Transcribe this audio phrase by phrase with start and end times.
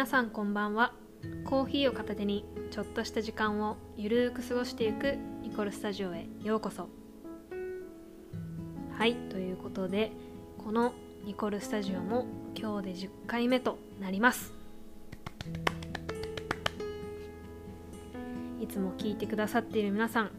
[0.00, 0.94] 皆さんこんばんは。
[1.44, 6.88] コーヒーを片手にちょっとした時間をゆるーく過ごしていくニコルスタジオへようこそ。
[8.96, 10.10] はいということで
[10.56, 10.94] この
[11.26, 12.24] ニコルスタジオも
[12.58, 14.54] 今日で10回目となります。
[18.58, 20.30] いつも聞いてくださっている皆さん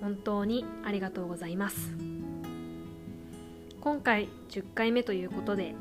[0.00, 1.94] 本当にありがとうございます。
[3.82, 5.74] 今回10回目ということで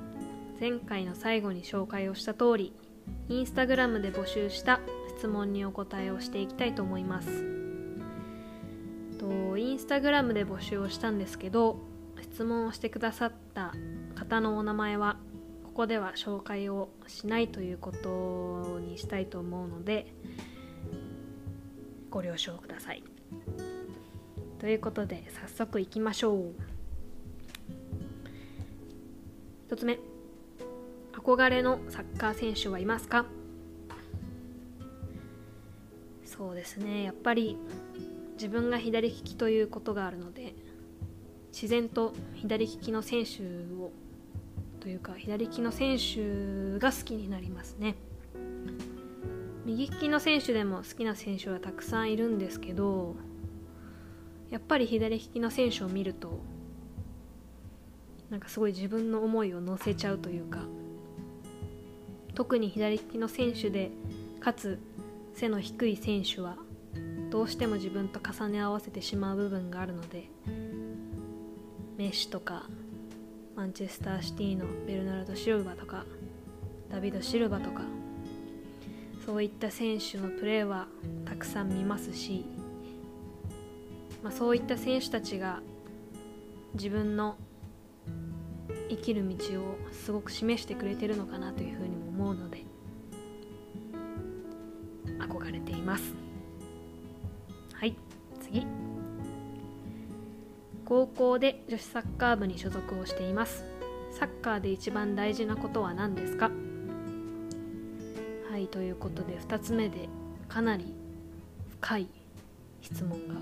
[0.59, 2.73] 前回の最後に紹介をした通り
[3.29, 4.79] インスタグラムで募集した
[5.15, 7.45] 質問にお答えをしていきたいと思います。
[9.19, 11.77] とインスタグラムで募集をしたんですけど
[12.21, 13.73] 質問をしてくださった
[14.15, 15.17] 方のお名前は
[15.63, 20.11] ここでは紹介をしないということにしたいと思うので
[22.09, 23.03] ご了承ください。
[24.57, 26.53] ということで早速いきましょう。
[29.69, 30.19] 1つ目。
[31.20, 33.25] 憧れのサッカー選手はいますか？
[36.23, 37.03] そうですね。
[37.03, 37.58] やっぱり
[38.34, 40.56] 自分が左利きということがあるので
[41.52, 43.42] 自然と左利きの選手
[43.76, 43.92] を
[44.80, 47.95] というか左利きの選手が好きになりますね。
[49.66, 53.16] 右利きの選手でも好きな選手はたくさんいるんですけど
[54.50, 56.39] やっぱり左利きの選手を見ると
[58.31, 60.61] なんかすごい自分の思いを乗せちゃうというか
[62.35, 63.91] 特に左利きの選手で
[64.39, 64.80] かつ
[65.33, 66.58] 背の低い選手は
[67.30, 70.30] どうしても自分と重ね合わせてしまう部分があるので
[71.97, 72.63] メッシとか
[73.55, 76.05] マンチェスターシティのベルナルド・シルバとか
[76.89, 77.83] ダビド・シルバとか
[79.25, 80.88] そういった選手のプレーは
[81.25, 82.45] たくさん見ますし、
[84.23, 85.59] まあ、そういった選手たちが
[86.73, 87.36] 自分の
[88.89, 92.66] 生きる道をすごく示してくれてるのかなというふうにも思うので
[95.20, 96.14] 憧れています。
[97.73, 97.95] はい
[98.42, 98.67] 次。
[100.83, 103.64] 高校で女子サッカー部に所属をしています。
[104.11, 106.52] サッカーで一番大事なことは何ですか？
[108.52, 110.10] はいということで2つ目で
[110.49, 110.93] かなり
[111.80, 112.10] 深い
[112.82, 113.36] 質問が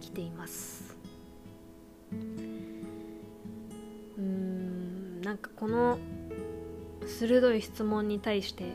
[0.00, 0.96] 来ています。
[4.18, 5.98] うんなんかこの
[7.06, 8.74] 鋭い質問に対して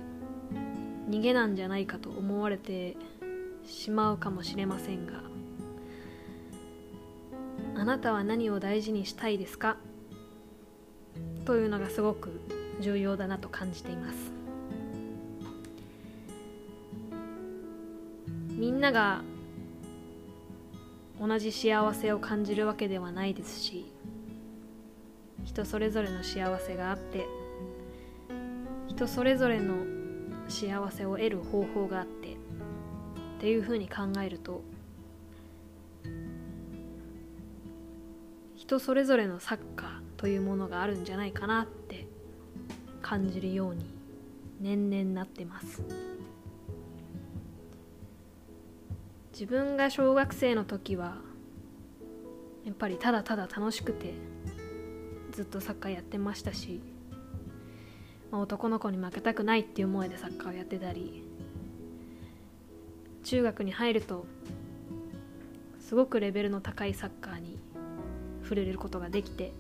[1.10, 2.98] 逃げなんじゃないかと思われて
[3.66, 5.22] しまうかもしれませんが
[7.76, 9.78] あなたは何を大事にしたいですか？
[11.46, 12.42] というのがすごく
[12.80, 14.32] 重要だなと感じています。
[18.50, 19.22] みんなが
[21.20, 23.92] 同じ幸せを感じるわけではないですし
[25.44, 27.26] 人それぞれの幸せがあって
[28.92, 29.76] 人それぞれの
[30.50, 32.36] 幸せを得る方法があってっ
[33.40, 34.62] ていうふうに考えると
[38.54, 42.06] 人それぞれのサッカーというものがあるんじゃないかなって
[43.02, 43.86] 感じるように
[44.60, 45.82] 年々なってます。
[49.32, 51.16] 自分が小学生の時は
[52.66, 54.14] やっぱりただただ楽しくて
[55.32, 56.82] ずっとサッカーやってましたし
[58.32, 61.24] まあ、男の子に負けたくないっていう思いでサッカーをやってたり
[63.24, 64.26] 中学に入ると
[65.80, 67.60] すごくレベルの高いサッカーに
[68.44, 69.52] 触れることができて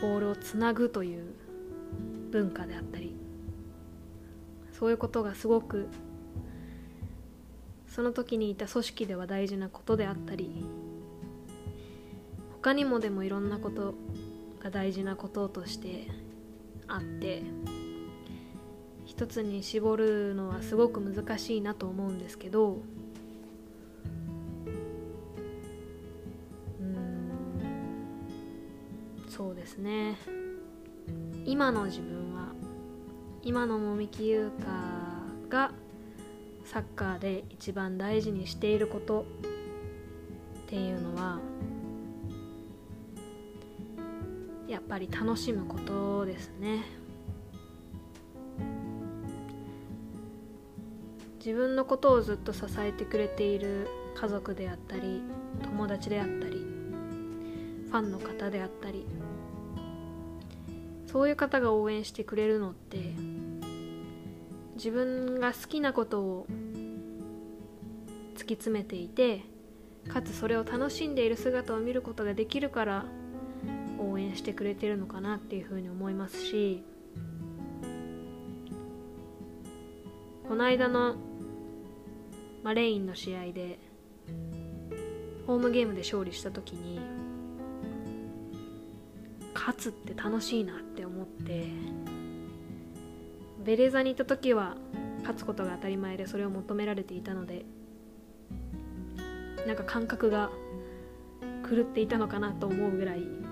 [0.00, 1.34] ボールをつなぐという
[2.30, 3.16] 文化であったり
[4.78, 5.88] そういうことがすごく
[7.88, 10.64] その時にいた組織では大事なことであったり
[12.52, 13.94] 他にもでもいろんなこと
[14.64, 16.08] が大事なこととして
[16.88, 17.42] あって
[19.04, 22.78] 一つに絞るのはすごく難しいなと思うんですけど
[26.80, 27.30] うん
[29.28, 30.16] そうですね。
[31.44, 32.52] 今の自分は
[33.42, 35.72] 今の籾木優香が
[36.64, 39.26] サッカーで一番大事にしていること
[40.64, 41.38] っていうのは
[44.68, 47.04] やっぱり楽しむことですね。
[51.44, 55.22] 自分のことをずっと支えてくれている家族であったり
[55.62, 59.06] 友達であったりファンの方であったり
[61.06, 63.12] そういう方が応援してくれるのって
[64.76, 66.46] 自分が好きなことを
[68.34, 69.42] 突き詰めていて
[70.08, 73.04] かつそれを楽しんでいる姿を見ることができるから
[74.14, 76.84] 応援してくれてるのかなっていうふうに思いますし
[80.48, 81.16] この間の、
[82.62, 83.80] まあ、レインの試合で
[85.48, 87.00] ホームゲームで勝利した時に
[89.52, 91.66] 勝つって楽しいなって思って
[93.64, 94.76] ベレーザにいた時は
[95.20, 97.64] 勝つことが当たり前でそれを求められていたので
[99.66, 100.50] なんか感覚が
[101.68, 103.43] 狂っていたのかなと思うぐらい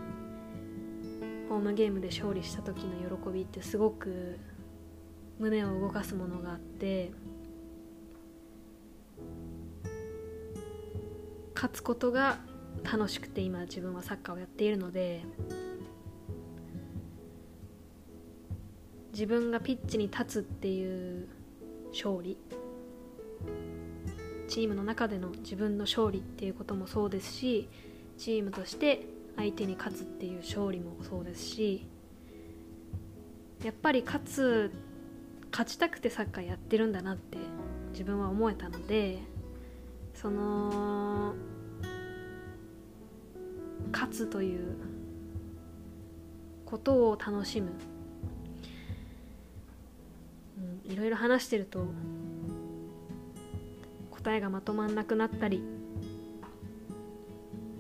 [1.53, 4.39] ホームゲームで勝利した時の喜びってすごく
[5.39, 7.13] 胸を動かすものがあって
[11.55, 12.39] 勝つことが
[12.91, 15.25] 楽しくて今自分はサッカーをやっているので
[19.13, 21.29] 自分がピッチに立つっていう
[21.93, 22.39] 勝利
[24.49, 27.69] チームの中での自分の勝利っていうこともそうですし
[28.17, 31.89] チームとして相手に勝つっていう勝利もそうですし
[33.65, 34.73] やっぱり勝つ
[35.51, 37.39] 勝ちたくてサッカーやってるんだなって
[37.93, 39.19] 自分は思えたので
[40.15, 41.35] その
[43.93, 44.77] 勝つという
[46.65, 47.71] ことを楽しむ、
[50.87, 51.87] うん、いろいろ話してると
[54.11, 55.63] 答えがまとまんなくなったり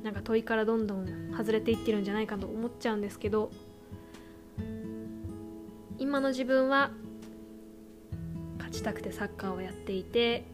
[0.02, 3.50] なんか問いからどんどん外れていってるんじゃないかと思っちゃうんですけど
[5.99, 6.90] 今の自分は
[8.58, 10.44] 勝ちたくてサッカーをやっていて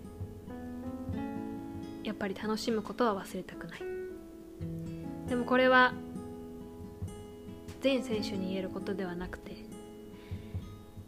[2.05, 3.81] やっぱり楽しむことは忘れたくない。
[5.29, 5.93] でもこれは
[7.81, 9.57] 全選手に言えることではなくて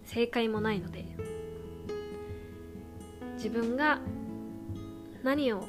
[0.05, 1.05] 正解もないので
[3.35, 4.01] 自分が
[5.23, 5.65] 何を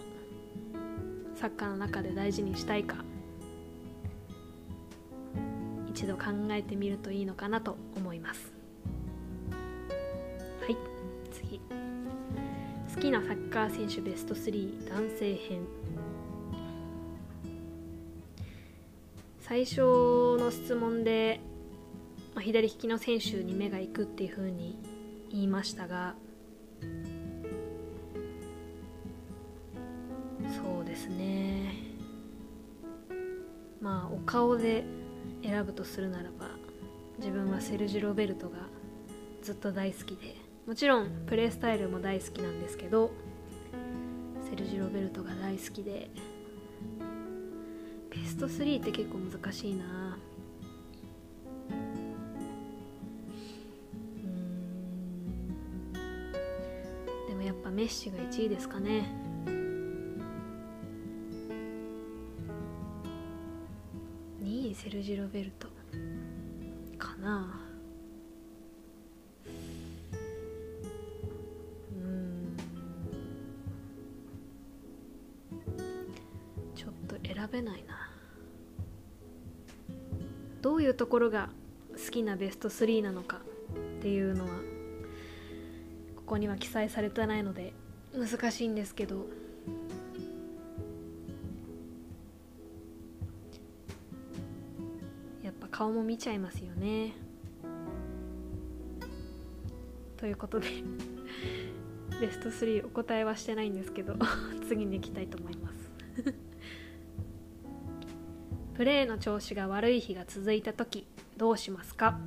[1.42, 2.98] サッカーの中で大事にしたいか
[5.90, 8.54] 一度考えてみるといいのかなと思います。
[10.62, 10.78] はい
[11.32, 11.60] 次。
[12.94, 15.62] 好きなサッカー選手ベスト3男性編。
[19.40, 21.42] 最初の質問で、
[22.36, 24.78] まあ、左利きの選手に目が行くっていうふうに
[25.32, 26.14] 言いましたが
[30.52, 31.74] そうですね。
[33.82, 34.84] まあお顔で
[35.44, 36.50] 選ぶとするならば
[37.18, 38.58] 自分はセルジュ・ロベルトが
[39.42, 40.36] ずっと大好きで
[40.68, 43.12] もちろんプレースタイルも大好きなんですけど
[44.50, 46.12] セルジュ・ロベルトが大好きで
[48.12, 50.18] ベスト3って結構難しいな。
[57.28, 59.21] でもやっぱメッシが1位ですかね。
[65.02, 65.68] ジ・ロベルト
[66.98, 67.60] かな。
[71.96, 72.56] うん。
[76.76, 78.12] ちょっと選べないな。
[80.62, 81.50] どういうところが
[81.94, 83.38] 好きなベスト3なのか
[84.00, 84.52] っていうのは
[86.16, 87.74] ここには記載されてないので
[88.14, 89.41] 難しいんですけど。
[95.82, 97.14] 顔も見ちゃいますよね。
[100.16, 100.68] ということで
[102.22, 104.14] ベスト3お答えはしてないんですけど
[104.70, 105.92] 次に行きたいと思います。
[108.76, 112.20] プレーの調子が悪い日が続いた時どうしますか？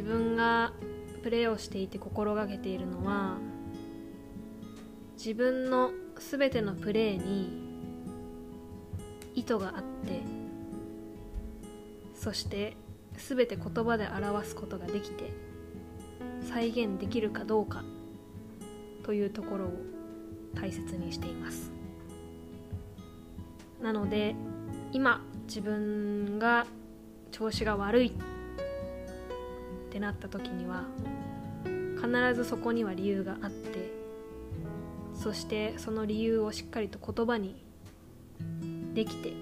[0.00, 0.72] 自分が
[1.22, 3.36] プレーをしていて心がけているのは
[5.18, 7.50] 自分の全てのプレーに
[9.34, 10.22] 意図があって
[12.14, 12.78] そして
[13.18, 15.34] 全て言葉で表すことができて
[16.48, 17.84] 再現できるかどうか
[19.04, 19.72] というところを
[20.54, 21.70] 大切にしています。
[23.82, 24.34] なので
[24.92, 26.66] 今自分が
[27.32, 28.12] 調子が悪い
[29.90, 30.84] ってなった時には
[31.96, 33.90] 必ずそこには理由があって
[35.14, 37.64] そしてその理由をしっかりと言葉に
[38.94, 39.32] できて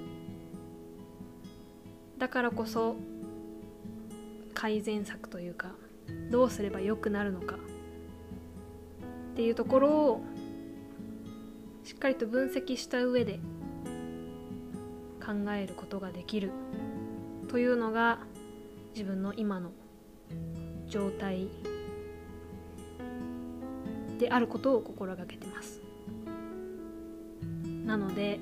[2.17, 2.97] だからこそ
[4.55, 5.73] 改善策というか
[6.31, 7.59] どうすれば良くなるのかっ
[9.37, 10.23] ていうところを
[11.85, 13.39] しっかりと分析した上で
[15.25, 16.51] 考えることができる
[17.49, 18.21] というのが
[18.95, 19.73] 自分の今の
[20.89, 21.49] 状態
[24.19, 25.81] であることを心がけてます。
[27.85, 28.39] なので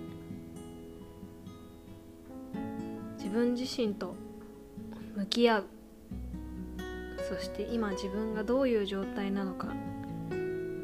[3.17, 4.15] 自分自身と
[5.17, 5.65] 向き合う。
[7.29, 9.75] そして今自分がどういう状態なのか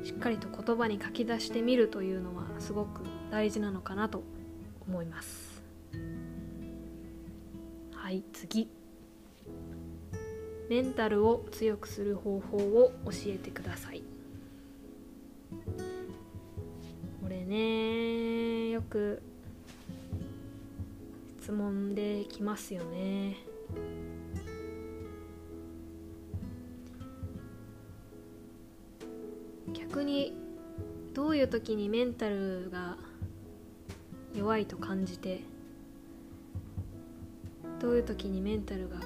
[0.03, 4.25] しっかりと言葉に書き出してみるというのはすごく大事なのかなと
[4.89, 5.63] 思います。
[7.95, 8.82] はい次。
[10.69, 14.03] メンタルを強くする方法を教えてください。
[17.23, 19.23] これねよく
[21.43, 23.37] 質問できますよね。
[29.75, 30.35] 逆に
[31.13, 32.97] どういう時にメンタルが
[34.35, 35.41] 弱いと感じて
[37.79, 38.97] どういう時にメンタルが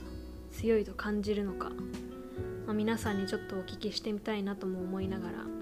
[0.57, 1.71] 強いと感じるのか、
[2.67, 5.57] まあ、皆さんにちょっとお聞きしてみたいなとも思いながら。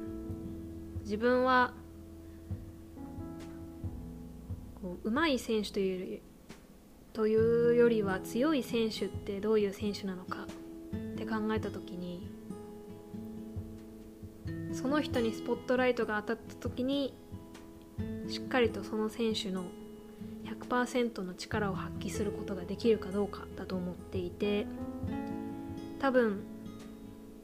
[1.04, 1.74] 自分は
[4.80, 6.22] こう上手い選手というより
[7.12, 10.46] というよりは強い選手ってどういう選手なのか
[10.96, 12.26] って考えた時に
[14.72, 17.14] その人にスポットライトが当たった時に
[18.26, 19.66] しっかりとその選手の
[20.68, 24.66] 100%の力を発揮することができるかどうかだと思っていて
[26.00, 26.44] 多分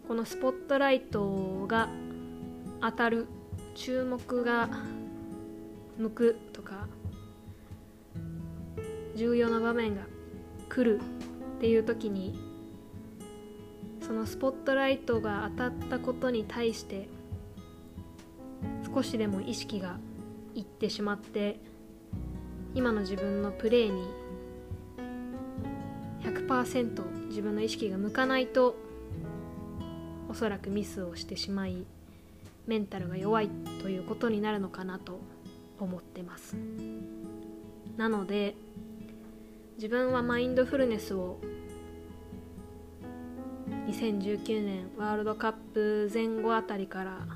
[0.08, 1.88] このスポットライトが
[2.80, 3.26] 当たる
[3.74, 4.68] 注目が
[5.98, 6.86] 向くとか
[9.14, 10.02] 重要な場面が
[10.68, 12.38] 来るっていう時に
[14.06, 17.08] そのスポットライトが当たったことに対して
[18.92, 19.98] 少しでも意識が
[20.54, 21.60] いってしまって
[22.74, 24.04] 今の自分のプレーに
[26.22, 28.76] 100%自分の意識が向かないと
[30.28, 31.84] おそらくミスをしてしまい
[32.66, 33.50] メンタルが弱い
[33.82, 35.18] ということになるのかなと
[35.80, 36.56] 思ってます。
[37.96, 38.54] なので
[39.76, 41.38] 自分はマインドフルネスを
[43.88, 47.26] 2019年ワールドカップ前後あたりから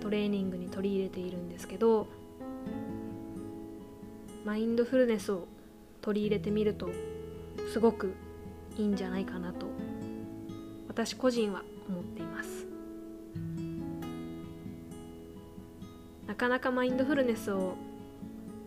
[0.00, 2.06] トレーニングに取り入れているんですけど
[4.44, 5.46] マインドフルネスを
[6.00, 6.90] 取り入れてみると
[7.72, 8.14] すごく
[8.76, 9.66] いいんじゃないかなと
[10.88, 12.66] 私個人は思っています。
[16.26, 17.76] なかなかマインドフルネスを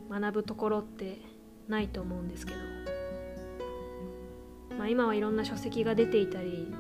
[0.10, 1.20] 学ぶところって
[1.68, 2.60] ないと思うんですけど、
[4.78, 6.74] まあ、今はいろんな書籍が出ていたり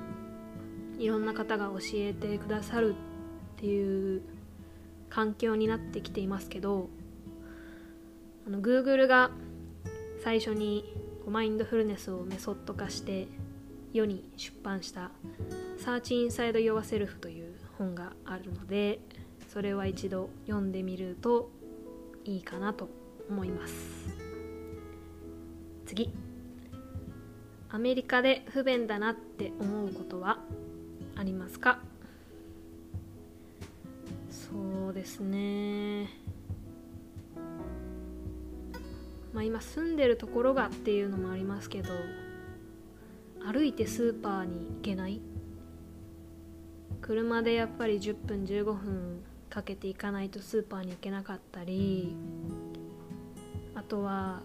[0.99, 2.95] いろんな方が教えてくださるっ
[3.57, 4.21] ていう
[5.09, 6.89] 環境になってきていますけど
[8.47, 9.31] あの Google が
[10.23, 10.93] 最初に
[11.27, 13.27] マインドフルネスをメソッド化して
[13.91, 15.11] 世に出版した
[15.79, 18.99] 「Search Inside Yourself」という本があるので
[19.47, 21.49] それは一度読んでみると
[22.23, 22.89] いいかなと
[23.29, 23.73] 思います。
[25.85, 26.11] 次。
[27.69, 30.39] アメリカで不便だなって思うことは
[31.15, 31.79] ありますか？
[34.29, 36.24] そうですね。
[39.35, 41.89] まあ、今住んでるところがっていうのもありますけど
[43.45, 45.21] 歩いてスーパーに行けない。
[47.01, 52.15] 車でやっぱり10分15分かけて行かないとスーパーに行けなかったり
[53.75, 54.41] あとは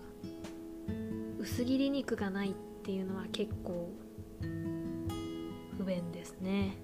[1.39, 3.91] 薄切り肉がないっていうのは結構
[5.79, 6.77] 不便ですね、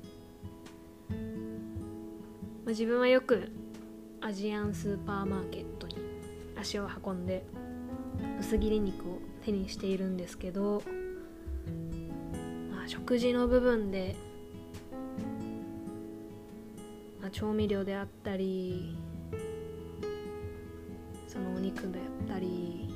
[1.10, 1.16] ま
[2.68, 3.52] あ、自分はよく
[4.22, 5.96] アジアンスーパーマーケットに
[6.58, 7.44] 足を運んで
[8.40, 10.82] 薄切り肉を手にしているんですけど、
[12.70, 14.16] まあ、食事の部分で、
[17.20, 18.96] まあ、調味料であったり
[21.26, 22.88] そのお肉であったり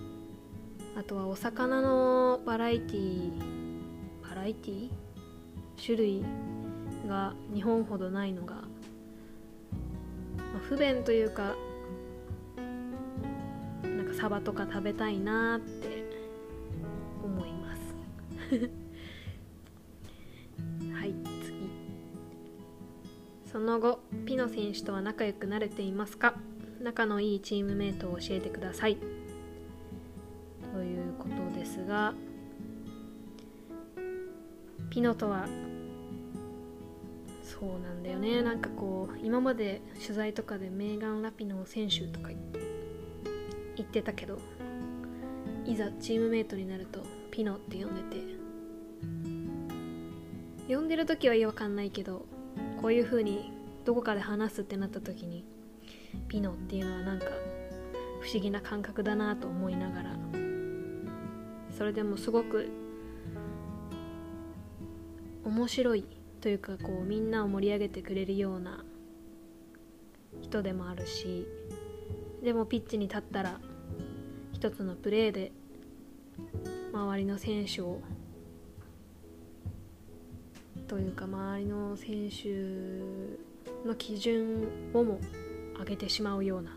[0.96, 3.32] あとはお魚のバラエティ
[4.28, 4.90] バラエティ
[5.82, 6.24] 種類
[7.08, 8.62] が日本ほどないのが、ま
[10.56, 11.54] あ、不便というか
[14.20, 16.04] サバとか食べたいなって
[17.24, 17.80] 思います。
[20.92, 21.70] はい次。
[23.50, 26.34] その後ピノ選手とは仲良くなれていますか？
[26.82, 28.98] 仲のいいチームメイトを教えてください。
[30.74, 32.12] ということですが
[34.90, 35.48] ピノとは
[37.42, 38.42] そうなんだよね。
[38.42, 42.60] なんかこう今まで取材とかでメーガン・ラピノ選手とか言って
[43.80, 44.38] 言ってたけど
[45.64, 48.40] いざチームメイトになるとピノって呼んでて
[50.74, 52.26] 呼んでる時は違和感ないけど
[52.80, 53.52] こういう風に
[53.84, 55.44] どこかで話すってなった時に
[56.28, 57.26] ピノっていうのはなんか
[58.20, 60.16] 不思議な感覚だなと思いながら
[61.76, 62.68] それでもすごく
[65.44, 66.04] 面白い
[66.40, 68.84] というかこうみんなを盛り上げてくれるような
[70.42, 71.46] 人でもあるし
[72.42, 73.60] でもピッチに立ったら
[74.60, 75.52] 一つのプレーで
[76.92, 78.02] 周りの選手を
[80.86, 85.18] というか周りの選手の基準をも
[85.78, 86.76] 上げてしまうような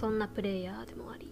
[0.00, 1.30] そんなプレイヤーでもあり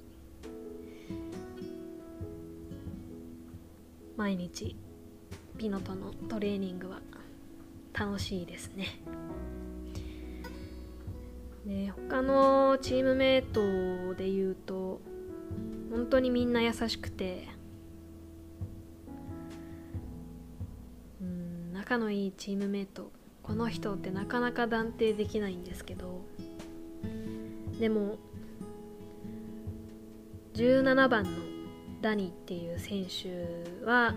[4.18, 4.76] 毎日
[5.56, 7.00] ピノとのトレーニングは
[7.94, 9.00] 楽しいですね。
[11.66, 15.00] で他のチームメイトで言うと
[15.90, 17.49] 本当にみんな優しくて
[21.20, 23.11] うん仲のいいチームメイト。
[23.46, 26.20] この人ってなかなか断定できないんですけど
[27.78, 28.18] でも
[30.54, 31.30] 17番の
[32.02, 34.14] ダニっていう選手は、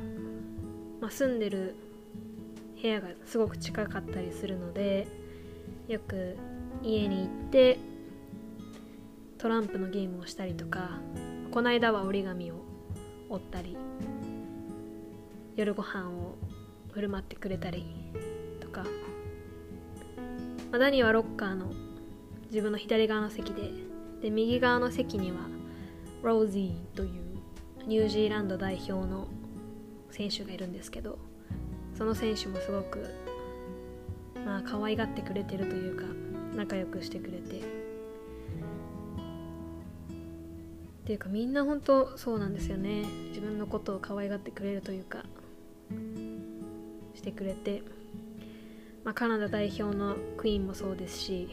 [1.00, 1.76] まあ、住んでる
[2.82, 5.08] 部屋がすごく近かったりするので
[5.88, 6.36] よく
[6.84, 7.80] 家に行って
[9.38, 11.00] トランプのゲームをしたりとか
[11.52, 12.56] この間は折り紙を
[13.30, 13.78] 折ったり
[15.56, 16.36] 夜ご飯を
[16.92, 17.86] 振る舞ってくれたり
[18.60, 18.86] とか、
[20.72, 21.72] ま、ダニはロッカーの
[22.48, 23.72] 自分の左側の席で
[24.22, 25.38] で右側の席には
[26.24, 27.12] ロージーという
[27.88, 29.28] ニュージーランド代表の
[30.12, 31.18] 選手がいるんですけど
[31.98, 33.06] その選手もすごく
[34.46, 36.06] まあ可愛がってくれてるというか
[36.56, 37.60] 仲良くしてくれて。
[37.60, 37.62] っ
[41.06, 43.04] ていうかみんな本当そうなんですよね。
[43.30, 45.24] 自分のことを可愛がってくれるというか。
[47.16, 47.84] してくれて、
[49.04, 51.50] まあ、カナダ代表のクイーンもそうですし。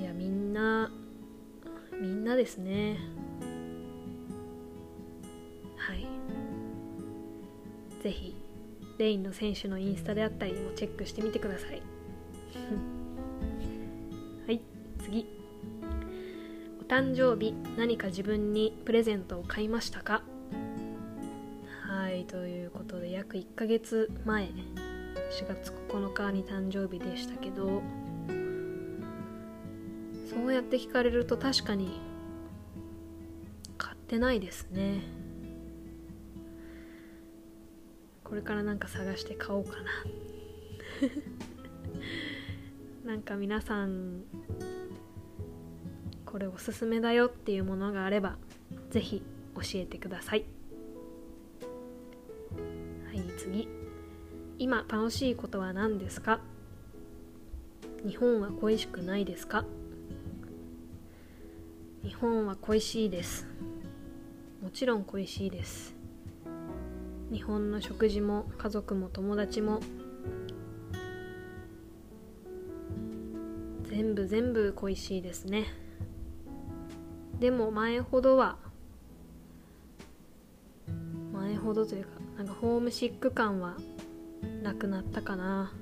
[0.00, 0.90] いやみんな
[2.00, 2.98] みんなですね。
[5.76, 6.06] はい。
[8.02, 8.36] ぜひ
[8.98, 11.82] レインの選手のインスタであったりもチェックしてみてください。
[14.46, 14.60] はい
[14.98, 15.26] 次。
[16.80, 20.22] お誕生日何か自分にプレゼントを買いましたか？
[21.82, 24.52] はいということで約1ヶ月前4
[25.48, 27.82] 月9日に誕生日でしたけど
[30.30, 32.00] そうやって聞かれると確かに
[33.78, 35.02] 買ってないですね。
[38.22, 39.76] これからなんか探して買おうかな。
[43.06, 44.24] なんか皆さん
[46.24, 48.36] これおすすめだよっていうものがあれば
[48.90, 49.22] ぜひ
[49.54, 50.44] 教えてください。
[53.06, 53.68] はい次。
[54.58, 56.40] 今楽しいことは何ですか？
[58.04, 59.64] 日本は恋しくないですか？
[62.02, 63.46] 日本は恋しいです。
[64.60, 65.94] もちろん恋しいです。
[67.30, 69.78] 日本の食事も家族も友達も
[74.06, 75.66] 全部全部恋しいですね。
[77.40, 78.56] でも前ほどは
[81.32, 83.74] 前ほどというかなんかホームシック感は
[84.62, 85.72] なくなったかな。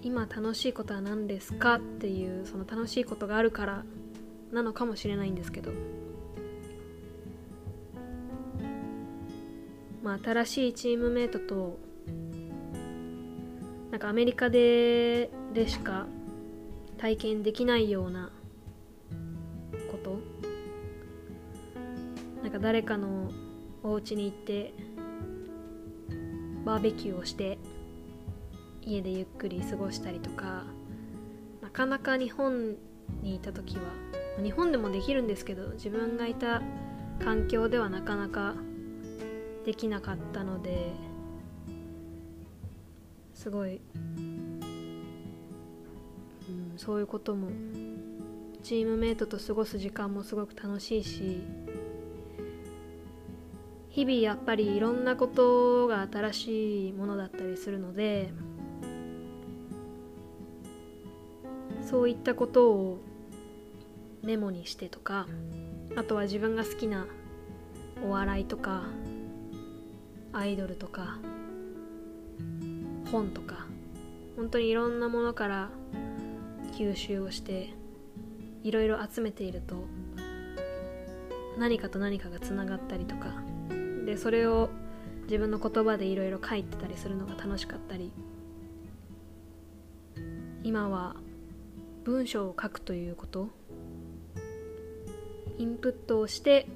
[0.00, 3.84] 今楽しいことは何ですかっていうその楽しいことがあるから
[4.52, 5.72] なのかもしれないんですけど。
[10.02, 11.87] まあ新しいチームメイトと
[13.98, 16.06] なんかアメリカででしか
[16.98, 18.30] 体験できないような
[19.90, 20.20] こと？
[22.44, 23.32] なんか誰かの
[23.82, 24.72] お家に行って
[26.64, 27.58] バーベキューをして
[28.82, 30.62] 家でゆっくり過ごしたりとか
[31.60, 32.76] なかなか日本
[33.20, 33.82] にいた時は
[34.40, 36.62] 日本でもできるんですけど自分がいた
[37.18, 38.54] 環境ではなかなか
[39.66, 40.92] できなかったので
[43.48, 44.60] すごい、うん、
[46.76, 47.48] そういうことも。
[48.62, 51.40] チームメイトと過ごす時間もすごく楽しいし。
[53.88, 58.34] 日々やっぱりいろんなことが新しいものだったりするので。
[61.80, 62.98] そういったことを
[64.22, 65.26] メモにしてとか。
[65.96, 67.06] あとは自分が好きな
[68.04, 68.82] お笑いとか。
[70.34, 71.16] アイドルとか。
[73.10, 73.66] 本とか
[74.36, 75.70] 本当にいろんなものから
[76.72, 77.70] 吸収をして
[78.62, 79.76] いろいろ集めていると
[81.58, 83.32] 何かと何かがつながったりとか
[84.06, 84.70] でそれを
[85.24, 88.12] 自分の言葉でいろいろ書いてたりするのが楽しかったり
[90.62, 91.16] 今は
[92.04, 93.48] 文章を書くということ
[95.58, 96.66] インプットをして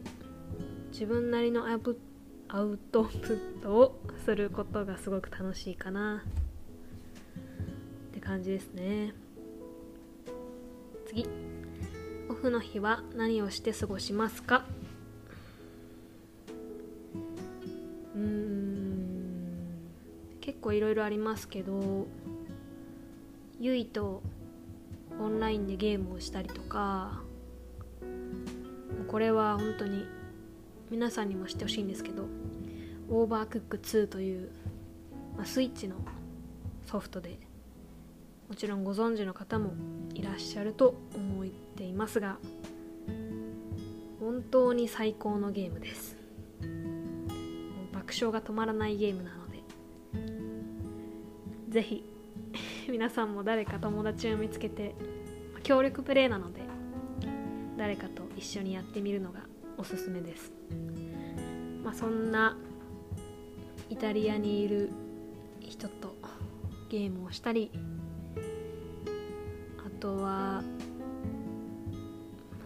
[0.90, 1.94] 自分なりのアウト
[2.54, 3.10] アウトプ
[3.60, 6.22] ットをすることがすごく楽しいかな。
[8.10, 9.14] って感じですね。
[11.06, 11.26] 次。
[12.28, 14.66] オフの日は何をして過ごしますか？
[18.14, 18.82] うーん。
[20.42, 22.06] 結構いろいろありますけど
[23.58, 24.22] ゆいと
[25.18, 27.22] オンラインでゲームをしたりとか
[29.08, 30.04] これは本当に
[30.90, 32.26] 皆さんにも知ってほしいんですけど
[33.14, 34.48] オーバークック2という、
[35.36, 35.96] まあ、スイッチの
[36.86, 37.38] ソフトで
[38.48, 39.74] もちろんご存知の方も
[40.14, 41.46] いらっしゃると思っ
[41.76, 42.38] ていますが
[44.18, 46.16] 本当に最高のゲームです。
[47.92, 49.62] 爆笑が止まらないゲームなので
[51.68, 52.04] ぜひ
[52.88, 54.94] 皆さんも誰か友達を見つけて
[55.62, 56.62] 協力プレイなので
[57.76, 59.40] 誰かと一緒にやってみるのが
[59.76, 60.52] おすすめです、
[61.84, 62.56] まあ、そんな
[63.92, 64.88] イタリアにいる
[65.60, 66.16] 人と
[66.88, 67.70] ゲームをしたり
[69.86, 70.62] あとは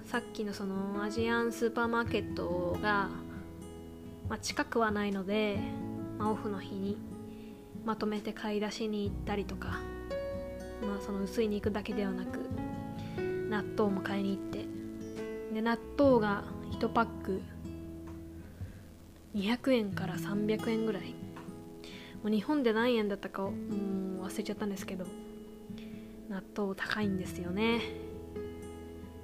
[0.04, 3.08] さっきのそのアジアンスーパーマーケットが、
[4.28, 5.58] まあ、近くはないので、
[6.16, 6.96] まあ、オフの日に
[7.84, 9.80] まとめて買い出しに行ったりとか、
[10.80, 12.38] まあ、その薄い肉だけではなく
[13.50, 14.64] 納豆も買いに行って
[15.54, 17.42] で納豆が1パック
[19.36, 21.14] 200円から300円ぐらい。
[22.22, 25.04] もう日本で何円だったかをもう忘れちゃったんですけど
[26.28, 27.82] 納豆高いんですよね。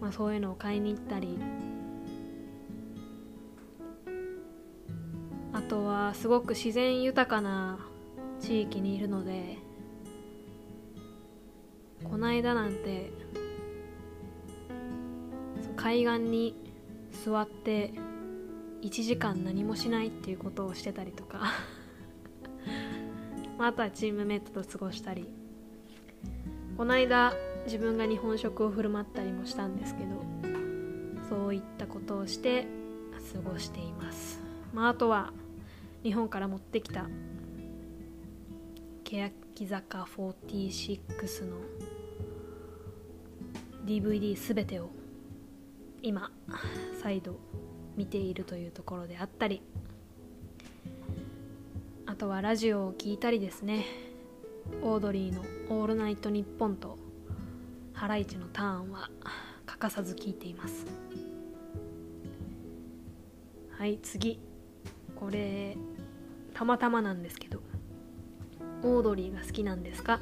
[0.01, 1.39] まあそういうのを買いに行ったり。
[5.55, 7.79] あとはすごく自然豊かな
[8.41, 9.59] 地域にいるので
[12.05, 13.13] こないだなんて
[15.77, 16.57] 海岸に
[17.25, 17.93] 座って
[18.83, 21.41] 1時間何もしないっていうことをしてたりとか。
[23.59, 25.43] あとはチームメイトと過ごしたり。
[26.77, 27.33] この間
[27.65, 30.23] 自分が日本食を振る舞ったりもしたんですけど
[31.29, 32.67] そういったことをして
[33.33, 34.41] 過ごしています、
[34.73, 35.33] まあ、あとは
[36.03, 37.09] 日本から持ってきた
[39.05, 39.33] 欅
[39.69, 41.59] 坂46の
[43.85, 44.91] DVD すべてを
[46.03, 46.33] 今
[47.01, 47.39] 再度
[47.97, 49.63] 見ているというところであったり
[52.07, 53.85] あとはラジオを聴いたりですね。
[54.83, 55.43] オードリーの
[55.77, 56.97] 「オールナイトニッポン」と
[57.95, 59.11] 「ハライチのターン」は
[59.67, 60.87] 欠かさず聞いています。
[63.71, 64.39] はい次。
[65.17, 65.77] これ
[66.55, 67.61] たまたまなんですけど
[68.83, 70.21] オードリーが好きなんですか？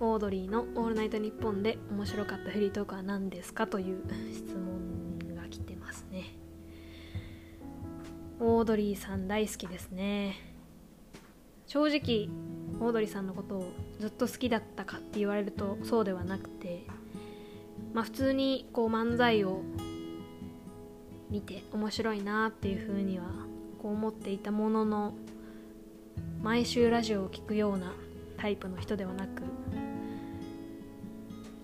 [0.00, 3.66] オードリーの「オールナイトニッポン」で面白かったフリートークは何ですか？
[3.66, 4.02] という
[4.32, 5.01] 質問
[8.44, 10.34] オードリーさん大好きですね。
[11.68, 12.28] 正直
[12.80, 16.84] オードリーさんのことをずっと好きだったかって言われるとそうではなくて
[17.94, 19.62] まあ普通にこう漫才を
[21.30, 23.24] 見て面白いなっていうふうには
[23.80, 25.14] こう思っていたものの
[26.42, 27.94] 毎週ラジオを聴くような
[28.36, 29.44] タイプの人ではなく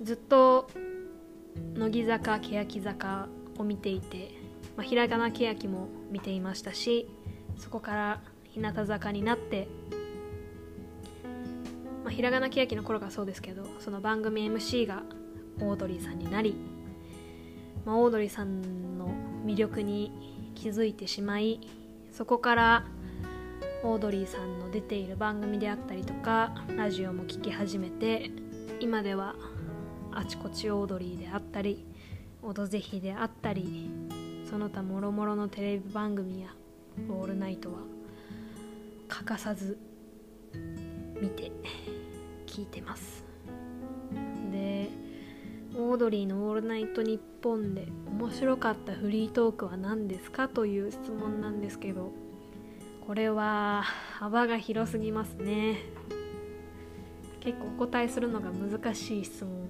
[0.03, 0.71] ずっと
[1.75, 4.31] 乃木坂欅坂を見ていて、
[4.77, 7.09] まあ、ひらがな欅も見ていましたし
[7.57, 9.69] そこから日向坂になって、
[12.05, 15.03] まあ、ひらがな欅の頃がそうですけどその番組 MC が
[15.61, 16.55] オードリーさんになり、
[17.85, 19.11] まあ、オードリーさんの
[19.45, 21.61] 魅力に気づいてしまい
[22.11, 22.87] そこから
[23.85, 28.31] オードリーさんの出ている番組であったりとかラジオも聴き始めて
[28.81, 29.37] 今では
[30.13, 31.85] あちこちオードリーであったり
[32.43, 33.91] 「オドぜひ」であったり
[34.49, 36.49] その他もろもろのテレビ番組や
[37.11, 37.81] 「オールナイト」は
[39.07, 39.79] 欠かさず
[41.21, 41.53] 見て
[42.47, 43.27] 聞いてます。
[44.51, 44.89] で
[45.77, 52.13] オードリーの「オールナイトニッポン」で面白かったフリートークは何ですかという質問なんですけど
[53.07, 53.83] これは
[54.15, 55.77] 幅が広すぎますね。
[57.41, 59.69] 結構お答えするのが難しい質問。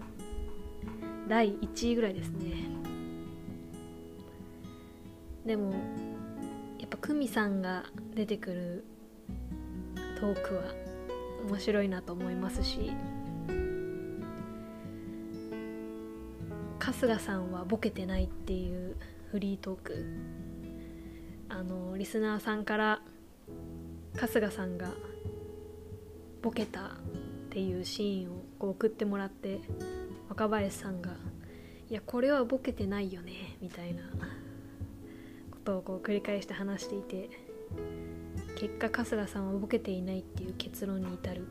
[1.26, 2.77] 第1位ぐらいですね。
[5.48, 5.72] でも
[6.78, 7.84] やっぱ久美さんが
[8.14, 8.84] 出てくる
[10.20, 10.62] トークは
[11.48, 12.92] 面白いなと思いますし
[16.78, 18.96] 春日さんはボケてないっていう
[19.30, 20.06] フリートーク。
[21.48, 23.00] あのリスナーさんから
[24.18, 24.90] 春日さんが
[26.42, 26.90] ボケたっ
[27.48, 29.60] ていうシーンをこう送ってもらって
[30.28, 31.12] 若林さんが
[31.88, 34.02] 「いやこれはボケてないよね」みたいな。
[35.68, 37.28] ことをこう繰り返して話していて
[38.58, 41.46] 結果春日さんはボケていないっていう結論に至る、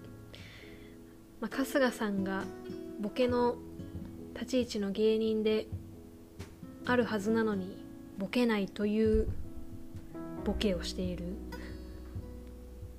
[1.40, 2.44] まあ、春日さんが
[3.00, 3.56] ボケの
[4.34, 5.68] 立ち位置の芸人で
[6.86, 7.86] あるはずなのに
[8.18, 9.28] ボケないという
[10.44, 11.34] ボケをしている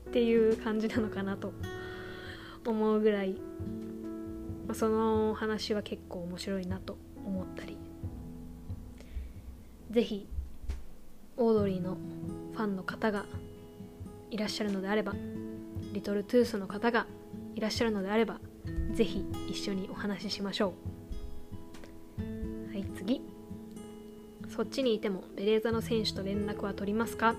[0.08, 1.52] っていう感じなのかなと
[2.64, 3.32] 思うぐらい、
[4.66, 7.76] まあ、その話は結構面白いなと思ったり。
[9.90, 10.28] 是非
[11.38, 11.96] オードリーの
[12.52, 13.24] ファンの方が
[14.30, 15.14] いらっしゃるのであれば
[15.92, 17.06] リトルトゥースの方が
[17.54, 18.40] いらっしゃるのであれば
[18.92, 20.74] 是非一緒にお話ししましょ
[22.18, 22.72] う。
[22.72, 23.22] はい次。
[24.48, 27.36] そっちにいてもベレーザの選手と連絡は取りますか？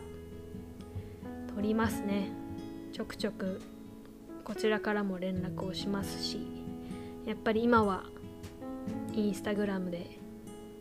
[1.54, 2.32] 取りますね。
[2.94, 3.62] ちょくちょく
[4.44, 6.40] こちらからも連絡をしますし
[7.26, 8.04] やっぱり今は
[9.14, 10.18] インスタグラムで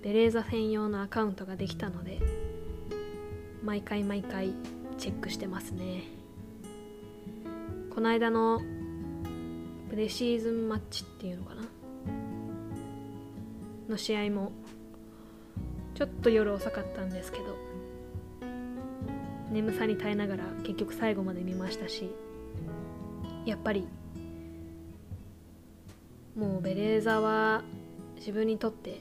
[0.02, 2.20] ベレーザ専用のアカウントができたので
[3.62, 4.54] 毎回毎回
[4.96, 6.04] チェックしてますね。
[7.94, 8.60] この間の
[9.90, 11.62] プレシーズンマッチっていうのかな？
[13.88, 14.52] の試合も
[15.94, 17.56] ちょっと夜遅かったんですけど
[19.50, 22.10] 眠さに耐えながら結局最後まで見ましたし
[23.46, 23.88] やっぱり
[26.36, 27.62] もうベレーザは
[28.16, 29.00] 自分にとって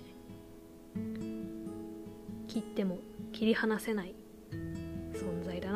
[2.47, 2.97] 切っても
[3.33, 4.15] 切り離せない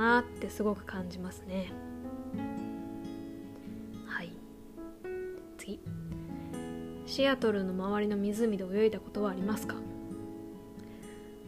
[0.02, 1.72] なってすごく感じますね。
[4.08, 4.34] はい。
[5.60, 5.80] 次。
[7.06, 9.76] シアトルの周りの湖で泳いだことはありますか？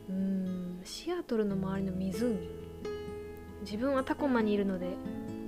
[0.09, 2.37] うーんシアトルの周りの湖。
[3.61, 4.87] 自分はタコマにいるので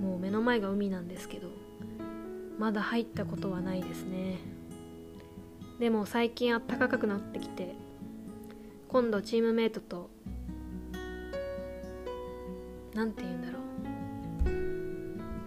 [0.00, 1.48] もう目の前が海なんですけど
[2.58, 4.38] まだ入ったことはないですね。
[5.78, 7.76] でも最近あったかくなってきて
[8.88, 10.10] 今度チームメイトと
[12.96, 13.58] 何て言うんだろ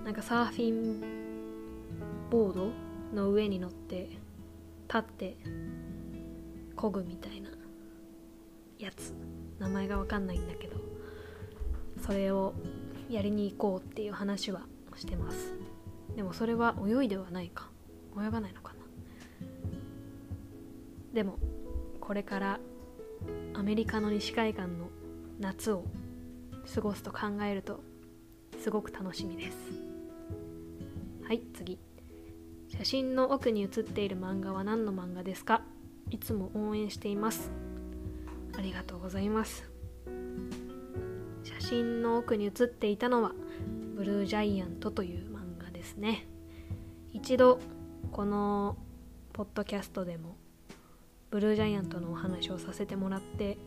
[0.03, 0.05] う。
[0.05, 1.01] なんかサーフィン
[2.29, 2.71] ボード
[3.11, 4.07] の上に乗って
[4.87, 5.35] 立って
[6.75, 7.49] 漕ぐみたいな
[8.77, 9.15] やつ。
[9.57, 10.77] 名前が分かんないんだけど
[12.05, 12.53] それを
[13.09, 14.61] やりに行こうっていう話は
[14.95, 15.51] してます。
[16.15, 17.71] でもそれは泳いではないか。
[18.15, 18.79] 泳がないのかな。
[21.13, 21.39] でも
[21.99, 22.59] これから
[23.55, 24.89] アメリカの西海岸の
[25.39, 25.83] 夏を
[26.73, 27.81] 過ごすと考えると
[28.61, 29.57] すごく楽しみです。
[31.25, 31.79] はい次。
[32.67, 35.63] 写真の奥に写っている漫画は何の漫画ですか？
[36.11, 37.51] いつも応援しています。
[38.57, 39.69] ありがとうございます。
[41.43, 43.31] 写真の奥に写っていたのは
[43.95, 46.27] ブルージャイアントという漫画ですね。
[47.11, 47.59] 一度
[48.11, 48.77] この
[49.33, 50.35] ポッドキャストでも
[51.31, 53.57] ブルージャイアントのお話をさせてもらって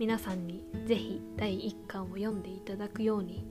[0.00, 3.44] 皆さんにぜひ第1巻を読んでいただくように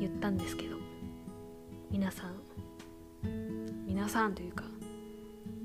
[0.00, 0.78] 言ったんですけど
[1.90, 2.34] 皆さん
[3.86, 4.64] 皆さんというか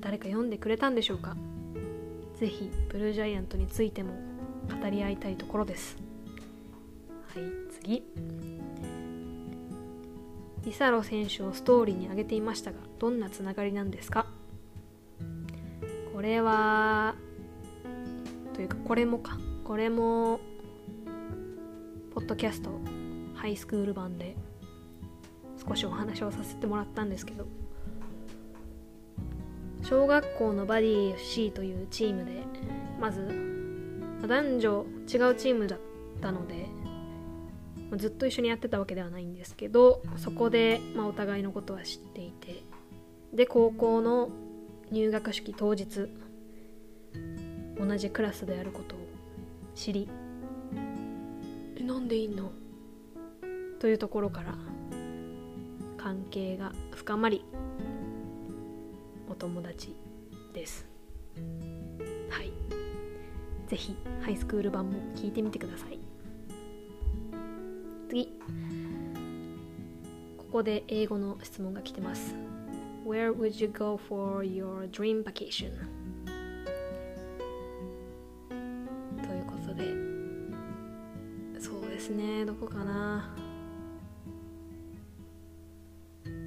[0.00, 1.34] 誰か読んでくれたんでしょうか？
[2.38, 4.12] ぜひブルージャイアントについても
[4.68, 5.96] 語り合いたいところです。
[7.34, 7.44] はい
[7.82, 8.04] 次。
[10.62, 14.26] リサロ選手をストーリーに挙げていましたがどんなつながりなんですか？
[16.12, 17.14] これは
[18.52, 19.38] というかこれもか。
[19.70, 20.40] これも
[22.12, 22.70] ポッドキャスト
[23.36, 24.34] ハイスクール版で
[25.64, 27.46] 少しお話をさせてもらったんですけど
[29.84, 32.42] 小学校のバディ FC というチームで
[33.00, 33.28] まず
[34.26, 35.78] 男女違うチームだっ
[36.20, 36.66] たので
[37.96, 42.64] ずっと一緒にやってたわけではないんですけどそこで、まあ、お互いのことは知っていて
[43.32, 44.30] で高校の
[44.90, 46.08] 入学式当日
[47.78, 48.99] 同じクラスであることを
[49.80, 50.10] 知り。
[51.74, 52.52] えなんでいいの？
[53.78, 54.54] というところから
[55.96, 57.46] 関係が深まり
[59.26, 59.96] お友達
[60.52, 60.86] です。
[62.28, 62.52] はい。
[63.68, 65.98] ぜひハイスクール版も聞いてみてください。
[68.10, 68.38] 次。
[70.36, 72.34] ここで英語の質問が来てます。
[73.06, 75.72] Where would you go for your dream vacation?
[82.60, 83.34] こかな。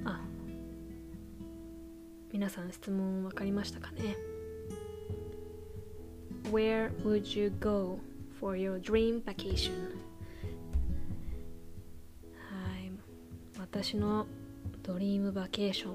[0.04, 0.20] あ
[2.32, 4.16] 皆さん質問分かりましたかね。
[6.52, 7.98] Where would you go
[8.38, 9.72] for your dream vacation?
[12.48, 12.92] はい。
[13.58, 14.28] 私の
[14.84, 15.94] ドリームバケーション。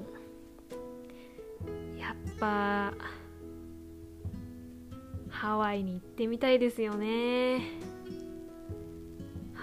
[1.97, 2.93] やっぱ
[5.29, 7.88] ハワイに行ってみたいですよね。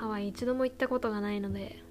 [0.06, 1.82] ハワイ一度も行ったことがないので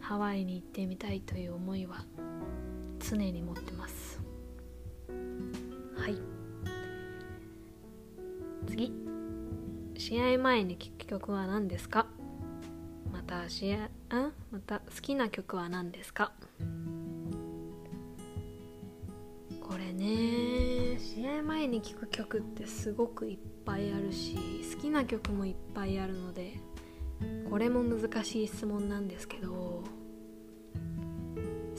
[0.00, 2.06] ハワイに行ってみたいという思いは
[3.00, 4.18] 常に持ってます。
[5.94, 6.16] はい。
[8.66, 8.94] 次。
[9.98, 12.06] 試合前に聴く曲は何ですか？
[13.12, 14.30] また試合あ？
[14.50, 16.32] また好きな曲は何ですか？
[21.62, 24.36] 前に聴く曲ってすごくいっぱいあるし
[24.74, 26.54] 好きな曲もいっぱいあるので
[27.48, 29.84] これも難しい質問なんですけど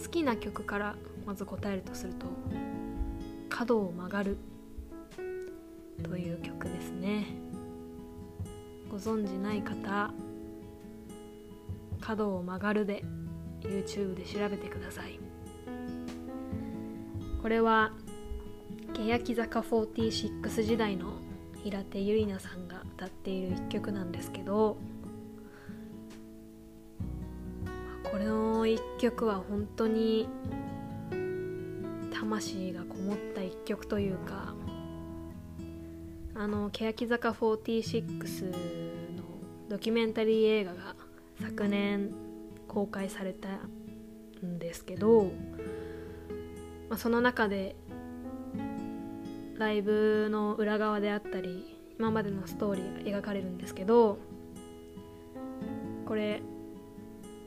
[0.01, 2.27] 好きな曲からまず答えるとすると
[3.49, 4.37] 「角を曲がる」
[6.01, 7.25] という曲ですね。
[8.89, 10.13] ご存じない方
[11.99, 13.03] 「角を曲がる」で
[13.59, 15.19] YouTube で調べてください。
[17.41, 17.91] これは
[18.93, 21.13] 欅坂46時代の
[21.63, 24.77] 平手友梨奈さんが歌っている一曲なんですけど
[28.03, 30.27] これの一曲は本当に
[32.13, 34.53] 魂がこもった一曲というか
[36.35, 38.51] あの欅坂46
[39.17, 39.23] の
[39.69, 40.95] ドキュメンタリー映画が
[41.41, 42.11] 昨年
[42.67, 43.49] 公開された
[44.45, 45.31] んですけど、
[46.89, 47.75] まあ、その中で
[49.63, 54.17] ライブの裏側であったり今までのストーリーが描かれるんですけど
[56.05, 56.41] これ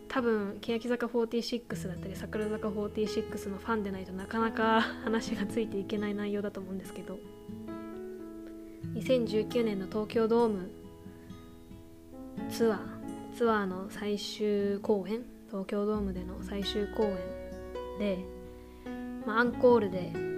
[0.08, 7.18] 多分欅坂46だったり桜坂46のファンでないとなかなか 話がついていけない内容だと思うんですけど
[8.94, 10.70] 2019年の東京ドーム
[12.48, 17.18] ツアーツアーの最終公演東京ドームでの最終公演
[17.98, 18.18] で、
[19.26, 20.35] まあ、アンコールで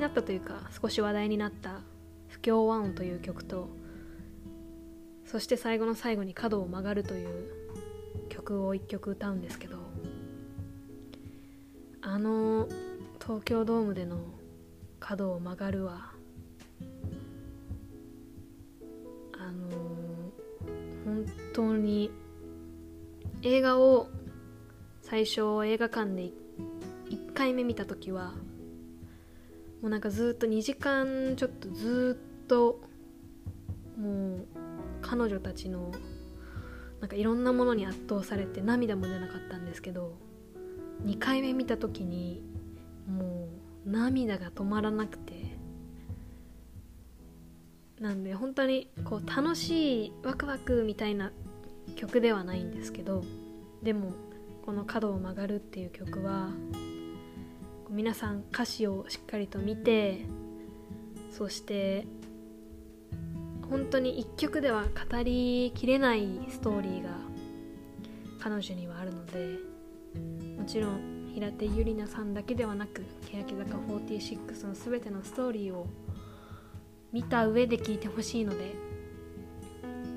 [0.00, 1.82] になったというか少し話題になった
[2.28, 3.68] 「不協和音」という曲と
[5.26, 7.28] そして最後の最後に角を曲がるという
[8.30, 9.76] 曲を1曲歌うんですけど
[12.00, 12.66] あの
[13.20, 14.16] 東京ドームでの
[15.00, 16.12] 角を曲がるは
[19.38, 19.68] あの
[21.04, 22.10] 本当に
[23.42, 24.08] 映画を
[25.02, 26.30] 最初映画館で
[27.10, 28.32] 1回目見た時は
[29.80, 32.80] もうなんかずっと2時間ちょっとずっと
[33.96, 34.46] もう
[35.00, 35.92] 彼女たちの
[37.00, 40.16] なんかいろんなものに圧倒されて涙も出なかったんですけど
[41.04, 42.42] 2回目見た時に
[43.08, 43.48] も
[43.86, 45.56] う涙が止まらなくて
[47.98, 51.32] なんで本当にこう楽しいワクワクみたいな
[51.96, 53.24] 曲ではないんですけど
[53.82, 54.12] でも
[54.64, 56.50] この「角を曲がる」っていう曲は
[57.92, 60.20] 皆さん歌詞をしっかりと見て
[61.28, 62.06] そして
[63.68, 67.10] 本当に一曲では語りきれないストーリーが
[68.38, 69.58] 彼女にはあるので
[70.56, 75.88] もちろん平手友梨奈さんだけではなく欅坂46の全てのストーリーを
[77.12, 78.76] 見た上で聴いてほしいので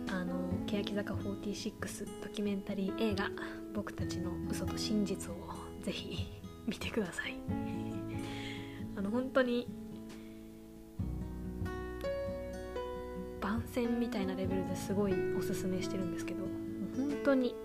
[0.10, 0.36] あの
[0.68, 3.32] 欅坂46ドキュメンタリー映画
[3.74, 5.36] 「僕たちの嘘と真実」を
[5.82, 7.36] ぜひ見てください。
[8.96, 9.68] あの本当に
[13.42, 16.44] 番宣みたいなレベルですごいおすすめしてるんですけど
[16.96, 17.56] 本当に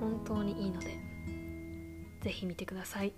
[0.00, 0.98] 本当にいいので
[2.22, 3.12] ぜひ見てください。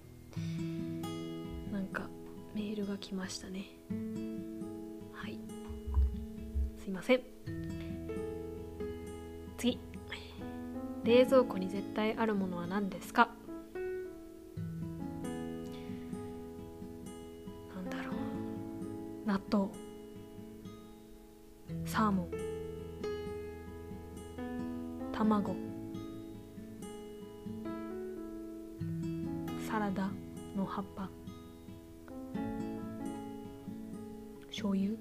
[1.72, 2.08] なんか
[2.54, 3.64] メールが来ましたね。
[5.12, 5.38] はい。
[6.78, 7.20] すいません。
[9.58, 9.78] 次。
[11.04, 13.28] 冷蔵庫に絶対あるものは何ですか？
[19.34, 19.68] 納豆。
[21.84, 22.30] サーモン。
[25.10, 25.56] 卵。
[29.68, 30.08] サラダ
[30.54, 31.10] の葉っぱ。
[34.50, 34.96] 醤油。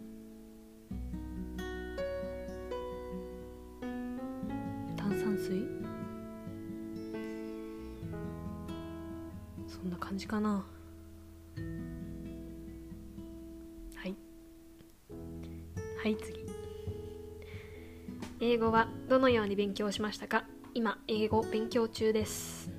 [18.54, 20.46] 英語はどのように勉強しましたか？
[20.76, 22.70] 今英語勉強中です。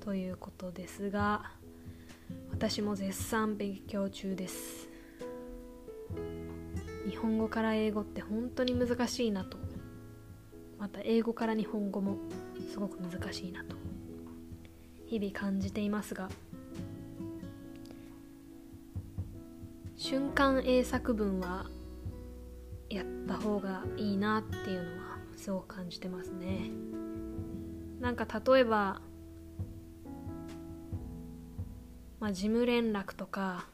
[0.00, 1.52] ということですが
[2.50, 4.88] 私も絶賛勉強中です。
[7.08, 9.56] 日本語から英語って本当に難しいなと。
[10.80, 12.16] また英語から日本語も
[12.72, 13.76] すごく難しいなと。
[15.06, 16.28] 日々感じていますが
[19.94, 21.66] 瞬間英作文は
[22.88, 24.99] やった方がいいなっていうのは
[25.40, 26.70] すごく感じてますね。
[27.98, 29.00] なんか例えば
[32.20, 33.66] まあ事務連絡とか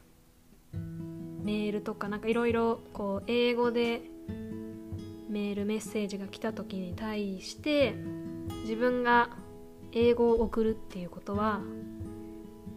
[1.43, 4.01] メールとかなんかいろいろこう英語で
[5.29, 7.95] メールメッセージが来た時に対して
[8.61, 9.29] 自分が
[9.91, 11.59] 英語を送るっていうことは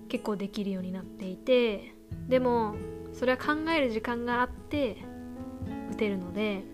[0.09, 1.95] 結構できるようになっていて
[2.29, 2.75] でも
[3.13, 4.97] それは考える時間があって
[5.93, 6.65] 打てるので、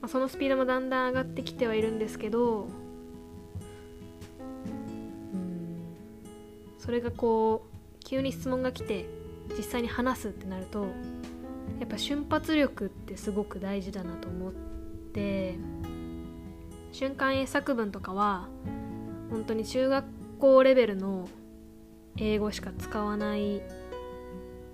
[0.00, 2.68] まあ、そのスピードもだんだん上がってきてはいるんですけど
[5.32, 5.82] うん
[6.78, 9.06] それがこう急に質問が来て
[9.56, 10.86] 実際に話すってなると
[11.78, 14.52] やっぱ瞬発力ってすごく大事だなと思っ
[15.12, 15.58] て
[16.92, 18.48] 瞬間英作文とかは
[19.30, 20.04] 本当に中学
[20.38, 21.28] 校レベルの
[22.16, 23.62] 英語しか使わない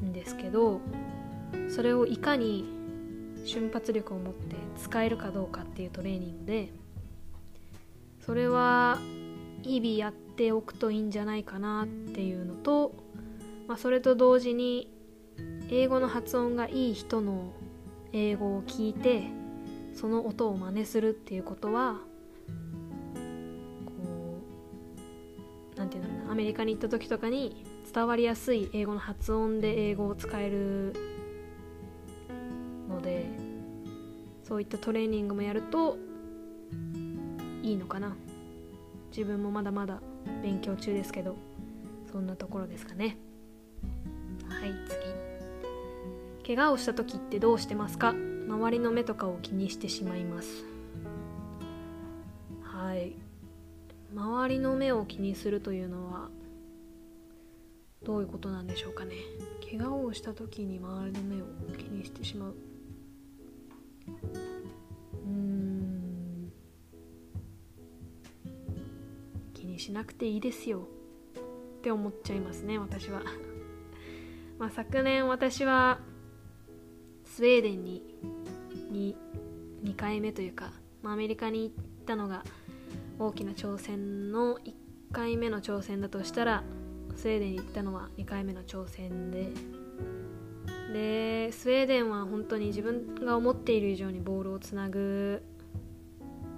[0.03, 0.81] んですけど
[1.69, 2.76] それをいかに
[3.47, 6.73] 瞬発力を持って使えるかどうかっていうトレーニングで
[8.25, 8.99] それは
[9.63, 12.93] 日々やっておくといいんじゃないかなっていうのと、
[13.69, 14.93] まあ、それと同時に
[15.71, 17.53] 英語の発音がいい人の
[18.13, 19.23] 英語を聞いて
[19.95, 21.97] その音を真似するっていうことは
[23.87, 24.41] こ
[25.75, 31.16] うなんていうのアメリカに行った時とかに伝わりやすい英語の発音で英語を使える
[32.89, 33.27] ので
[34.43, 35.99] そういったトレーニングもやると
[37.63, 38.17] いいのかな。
[39.11, 40.01] 自分もまだまだ
[40.43, 41.37] 勉強中ですけど
[42.13, 43.17] そんなところですかね。
[44.49, 44.75] はい
[46.45, 46.57] 次。
[46.57, 48.11] 怪我をした時ってどうしてますか？
[48.11, 50.65] 周りの目とかを気にしてしまいます。
[52.63, 53.15] はい。
[54.15, 56.29] 周りの目を気にするというのは
[58.05, 59.15] どういうことなんでしょうかね。
[59.69, 62.55] 怪我をした時に周りの目を気にしてしまう。
[65.25, 66.53] うん。
[69.55, 70.87] 気にしなくていいですよ。
[71.79, 73.23] って思っちゃいますね私は。
[74.59, 76.01] まあ昨年私は
[77.25, 78.03] スウェーデンに
[78.91, 79.15] 2,
[79.85, 82.45] 2回目というか、まあ、アメリカに行ったのが
[83.19, 84.73] 大きな挑戦の1
[85.13, 86.65] 回目の挑戦だとしたら
[87.15, 89.49] スウェーデンに行ったのは2回目の挑戦で
[90.97, 95.43] でスウェーデンは本当に自分が思っている以上にボールをつなぐ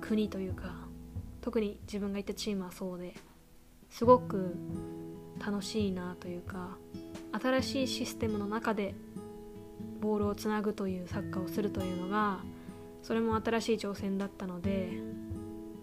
[0.00, 0.76] 国というか
[1.40, 3.14] 特に自分が行ったチームはそうで
[3.90, 4.54] すごく
[5.44, 6.76] 楽しいなというか
[7.32, 8.94] 新しいシステムの中で
[10.00, 12.38] ボールをつなぐというサッカーをするというのが
[13.02, 15.00] それも新しい挑戦だったので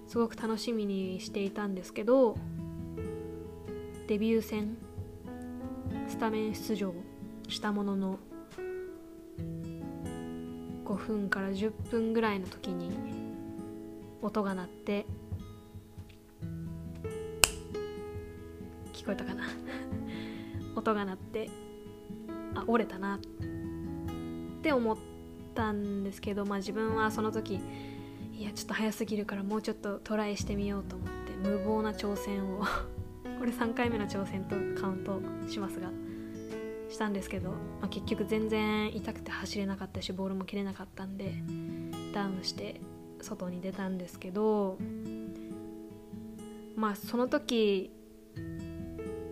[0.07, 2.37] すごく楽しみにしていたんですけど
[4.07, 4.77] デビュー戦
[6.07, 6.93] スタメン出場
[7.49, 8.19] したものの
[10.85, 12.91] 5分から10分ぐらいの時に
[14.21, 15.05] 音が鳴って
[18.93, 19.43] 聞こえたかな？
[20.75, 21.49] 音が鳴って
[22.53, 23.19] あ折れたなっ
[24.61, 24.97] て思っ
[25.53, 27.59] たんですけどまあ自分はその時
[28.33, 32.63] いやちょっと早すぎるからもうちょっとトライしてみようと思って無謀な挑戦を。
[33.39, 35.89] これ3回目の挑戦とカウントしますが
[36.95, 41.33] したんですけど、まあ、結局全然痛くて走れなかったしボールも切れなかったんで
[42.13, 42.79] ダウンして
[43.21, 44.77] 外に出たんですけど
[46.75, 47.91] まあその時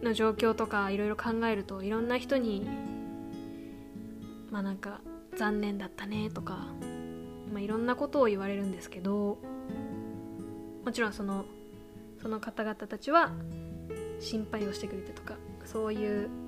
[0.01, 2.67] の状況とかいろいろ考えるといろんな人に
[4.51, 4.99] まあなんか
[5.37, 6.67] 残念だったねとか、
[7.53, 9.37] まあ、いろんなことを言われるんですけど
[10.83, 11.45] もちろんその
[12.21, 13.31] その方々たちは
[14.19, 15.35] 心配をしてくれてとか
[15.65, 16.42] そういう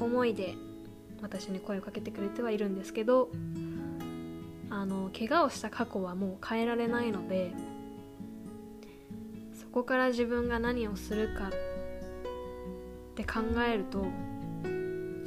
[0.00, 0.54] 思いで
[1.22, 3.30] 私に声をかけてくれてはいるんですけど
[4.70, 7.52] あの怪我をした過去はもう変えられないので
[9.60, 11.52] そこから自分が何をするかっ
[13.14, 14.04] て考えると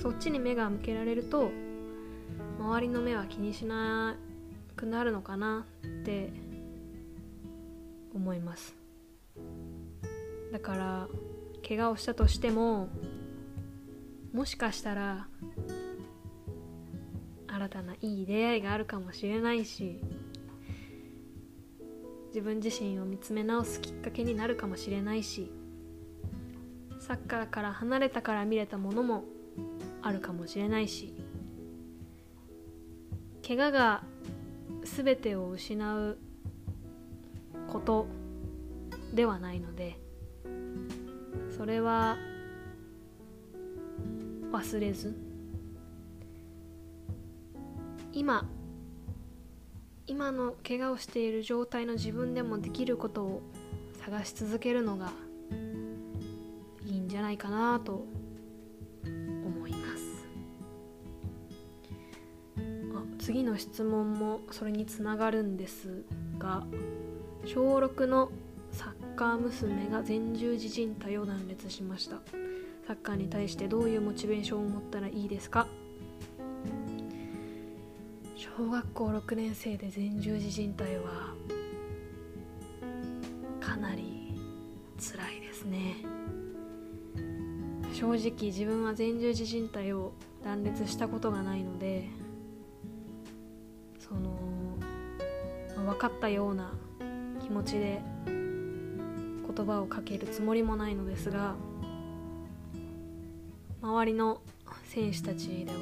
[0.02, 1.52] そっちに目が向けられると
[2.60, 4.16] 周りの目は気にしな
[4.76, 6.32] くなるのかなって
[8.14, 8.76] 思います。
[10.52, 11.08] だから
[11.68, 12.90] 怪我をしたとしても
[14.34, 15.28] もしかしたら
[17.48, 20.00] 新たないい出会いがあるかもしれないし
[22.28, 25.52] 自分自身を見つめ直すきっかけになるかもしれないし
[27.00, 29.26] サッカーから離れたから見れたものも
[30.02, 31.14] あるかもしれないし
[33.46, 34.04] 怪我が
[34.84, 36.18] 全てを失う
[37.68, 38.08] こと
[39.14, 40.00] ではないので
[41.58, 42.18] それは
[44.52, 45.16] 忘れず。
[48.14, 48.46] 今
[50.08, 53.42] 今の怪我をしている状態の自分でもできることを
[54.06, 55.14] 探し続けるのが
[56.86, 58.06] いいんじゃないかなと
[59.06, 60.28] 思います。
[62.94, 66.04] あ次の質問もそれにつながるんです
[66.38, 66.66] が
[67.46, 68.32] 小6の
[68.72, 72.22] サッカー娘が前十字靭帯を断裂しました。
[72.92, 75.66] サッカーに対してどういうモチベーションを持ったらいいですか？
[78.36, 81.34] 小学校6年生で前十字靭帯は
[83.62, 84.34] かなり
[85.00, 86.04] 辛いですね。
[87.94, 90.12] 正直自分は前十字靭帯を
[90.44, 92.10] 断裂したことがないので
[94.00, 94.38] その
[95.78, 96.74] 分かったような
[97.42, 101.56] 気持ちで言葉をかけるつもりもないのですが
[103.82, 104.42] 周りの
[104.86, 105.80] 選手たちでは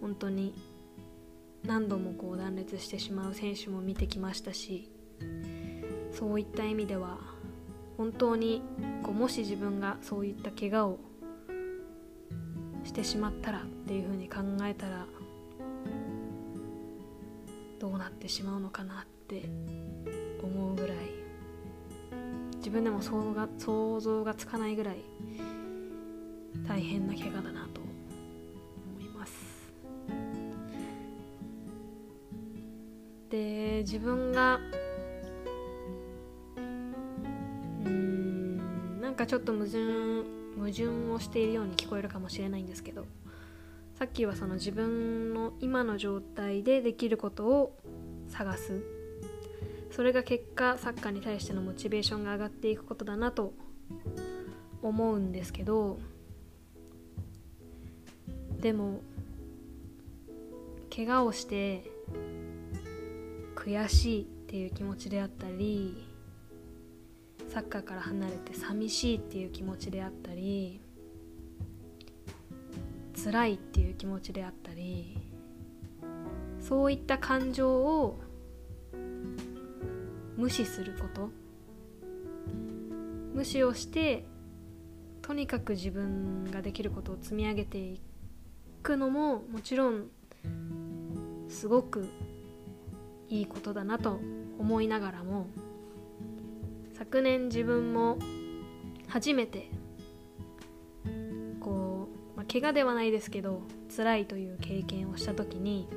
[0.00, 0.54] 本当に
[1.64, 4.90] 何度もこう断裂してしまう選手も見てきましたし
[6.12, 7.18] そういった意味では
[7.96, 8.62] 本当に
[9.04, 10.98] こうもし自分がそういった怪我を
[12.82, 15.06] してしまったらっていうふうに考えたら
[17.78, 19.44] どうなってしまうのかなって
[20.42, 20.96] 思うぐらい
[22.56, 24.96] 自分でも想像が想像がつかないぐらい
[26.66, 29.32] 大変な怪我だなと思います。
[33.30, 34.60] で自分が
[36.56, 36.60] う
[37.88, 39.78] んなんかちょっと矛盾
[40.56, 43.06] 矛盾をしているように聞こえるかもしれないんですけど
[43.94, 47.78] さっきはその自分の今の状態でできることを
[48.28, 48.82] 探す。
[49.90, 53.52] それが結果サッカーに対してのモチベーションが上がっていくことだなと
[54.82, 55.98] 思うんですけど
[58.60, 59.00] でも
[60.94, 61.90] 怪我をして
[63.56, 66.06] 悔しいっていう気持ちであったり
[67.48, 70.80] サッカーから離れて寂しいっていう気持ちであったり
[73.22, 75.18] 辛いっていう気持ちであったり
[76.60, 78.20] そういった感情を
[80.36, 81.30] 無視すること。
[83.34, 84.24] 無視をして
[85.22, 88.00] とにかく自分ができることを積み上げてい
[88.82, 90.08] くのももちろん
[91.48, 92.08] すごく
[93.28, 94.20] いいことだなと
[94.58, 95.46] 思いながらも
[96.94, 98.18] 昨年自分も
[99.08, 99.70] 初めて
[101.60, 103.62] こう、まあ、怪我ではないですけど
[103.94, 105.88] 辛いという経験をした時に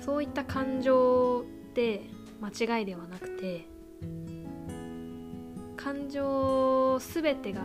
[0.00, 1.44] そういった感情っ
[1.74, 2.02] て
[2.40, 3.66] 間違いではなくて
[5.76, 7.62] 感情全てが、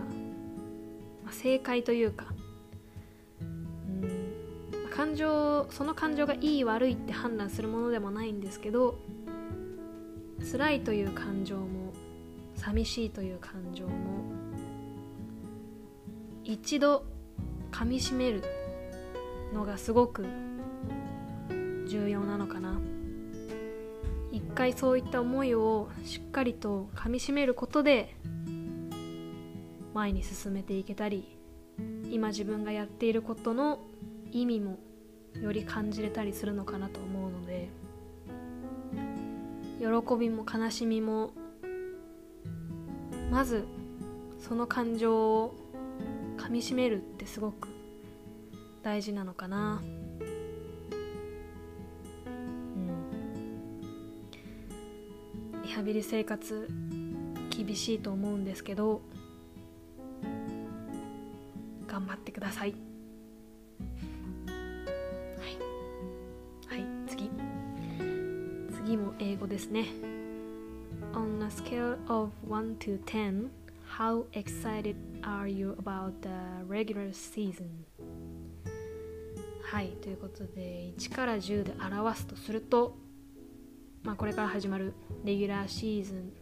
[1.32, 2.35] 正解というか
[4.96, 8.98] 感情その感情がいい悪いって判断するものでもないんですけど
[10.50, 11.94] 辛いという感情も
[12.56, 13.92] 寂しいという感情も
[16.46, 17.04] 一度
[17.72, 18.44] 噛みしめる
[19.54, 20.26] のがすごく
[21.88, 22.80] 重要なのかな。
[24.32, 28.16] 一回そういった思いをしっかりと噛みしめることで
[29.94, 31.38] 前に進めていけたり
[32.10, 33.80] 今自分がやっていることの
[34.32, 34.78] 意味も
[35.42, 37.70] より感じれたりするのかなと思うので
[39.80, 39.86] 喜
[40.18, 41.32] びも悲しみも
[43.30, 43.66] まず
[44.40, 45.56] その感情を
[46.38, 47.68] かみしめるってすごく
[48.84, 49.82] 大事なのかな。
[49.82, 53.12] うん。
[55.64, 56.70] リハビリ生活
[57.50, 59.02] 厳しいと思うんですけど
[61.88, 62.85] 頑張ってください。
[69.20, 69.86] 英語ですね。
[71.14, 73.50] On a scale of 1 to 10
[73.98, 76.30] How excited are you about the
[76.68, 77.66] regular season?
[79.64, 82.96] はいということで1から10で表すとすると
[84.04, 84.94] まあこれから始まる
[85.24, 86.34] レギュラーシーズン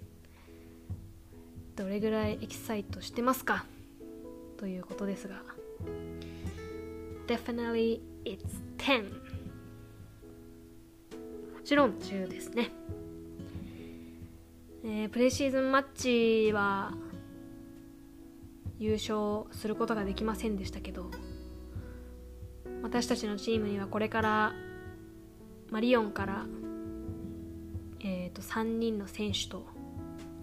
[1.75, 3.65] どれぐらいエキサイトしてますか？
[4.57, 5.41] ということですが。
[7.27, 8.39] Definitely it's
[8.77, 9.22] 10
[11.63, 12.71] ちろん10ですね、
[14.83, 16.93] えー、プレシーズンマッチは
[18.79, 21.09] 優勝することができませんでしたけど
[22.81, 24.53] 私たちのチームにはこれから
[25.71, 26.45] マリオンから
[28.03, 29.65] えーと、3人の選手と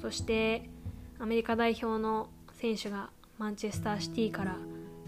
[0.00, 0.68] そして
[1.18, 4.56] アメリカ代表の選手がマンチェスターシティから、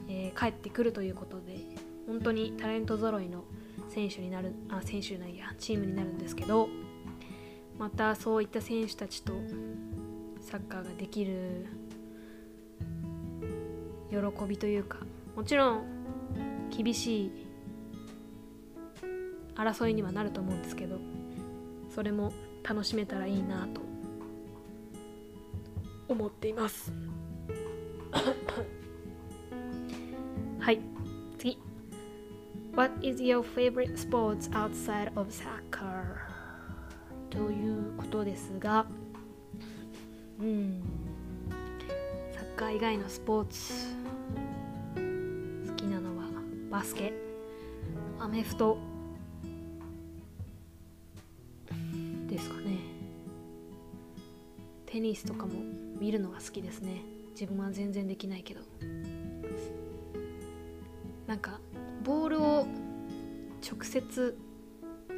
[0.09, 1.59] えー、帰ってくるということで
[2.07, 3.45] 本当にタレント揃いの
[3.93, 6.71] 選手になるあ選手ないやチームになるんですけど
[7.79, 9.35] またそういった選手たちと
[10.41, 11.67] サッカーができる
[14.11, 14.17] 喜
[14.47, 14.97] びというか
[15.37, 15.83] もちろん
[16.71, 17.33] 厳しい
[19.55, 20.99] 争いにはなると思うんですけど
[21.95, 22.33] それも
[22.63, 23.83] 楽しめたらいいなと
[26.09, 26.93] 思っています。
[30.61, 30.81] はい
[31.39, 31.72] 次。
[32.75, 36.17] What is your favorite sports outside of soccer?
[37.29, 38.87] ということですが
[40.41, 40.83] うん
[42.33, 43.75] サッカー以外のスポーツ
[45.67, 46.25] 好きなのは
[46.71, 47.13] バスケ
[48.19, 48.79] アメフト
[52.27, 52.79] ですかね。
[54.87, 55.53] テニスとかも
[56.01, 57.03] 見るのが好きですね。
[57.33, 58.61] 自分は全然できないけど。
[61.27, 61.61] なんか
[62.03, 62.67] ボールを
[63.63, 64.37] 直接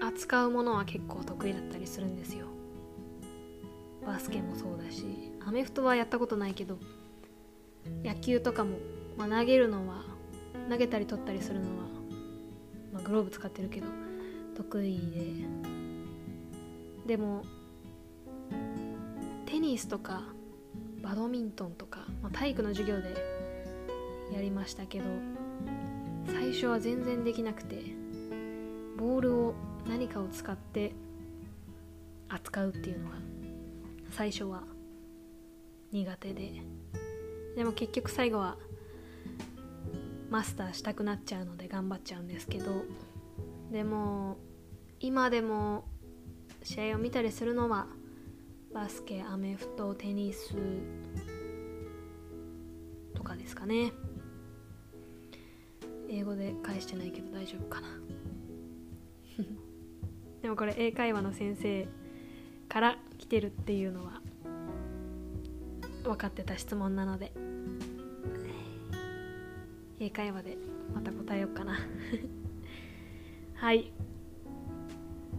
[0.01, 2.47] 扱うものは結構得意だったりするんですよ。
[4.07, 5.05] バスケもそうだし。
[5.47, 6.79] アメフトはやったことないけど
[8.03, 8.79] 野球とかも、
[9.17, 10.03] まあ、投げるのは
[10.71, 11.85] 投げたり取ったりするのは、
[12.93, 13.87] まあ、グローブ使ってるけど
[14.57, 15.65] 得意で。
[17.07, 17.45] でも
[19.45, 20.23] テニスとか
[21.03, 23.15] バドミントンとか、まあ、体育の授業で
[24.33, 25.05] やりましたけど
[26.27, 27.83] 最初は全然できなくて
[28.97, 29.55] ボールを
[29.89, 30.93] 何かを使って
[32.29, 33.17] 扱うっていうのが
[34.11, 34.63] 最初は
[35.93, 36.63] 苦手で。
[37.57, 38.57] でも結局最後は
[40.31, 42.85] マスターしたくなっちゃうので頑張っちゃうんですけど
[43.71, 44.37] でも
[44.99, 45.85] 今でも
[46.63, 47.87] 試合を見たりするのは
[48.73, 50.57] バスケアメフトテニス
[53.15, 53.93] とかですかね。
[56.15, 57.89] 英語で返してないけど大丈夫かな。
[60.43, 61.89] でもこれ英会話の先生
[62.69, 64.21] から来てるっていうのは
[66.05, 67.33] 分かってた質問なので
[69.99, 70.57] 英会話で
[70.95, 71.79] また答えようかな。
[73.55, 73.91] はい。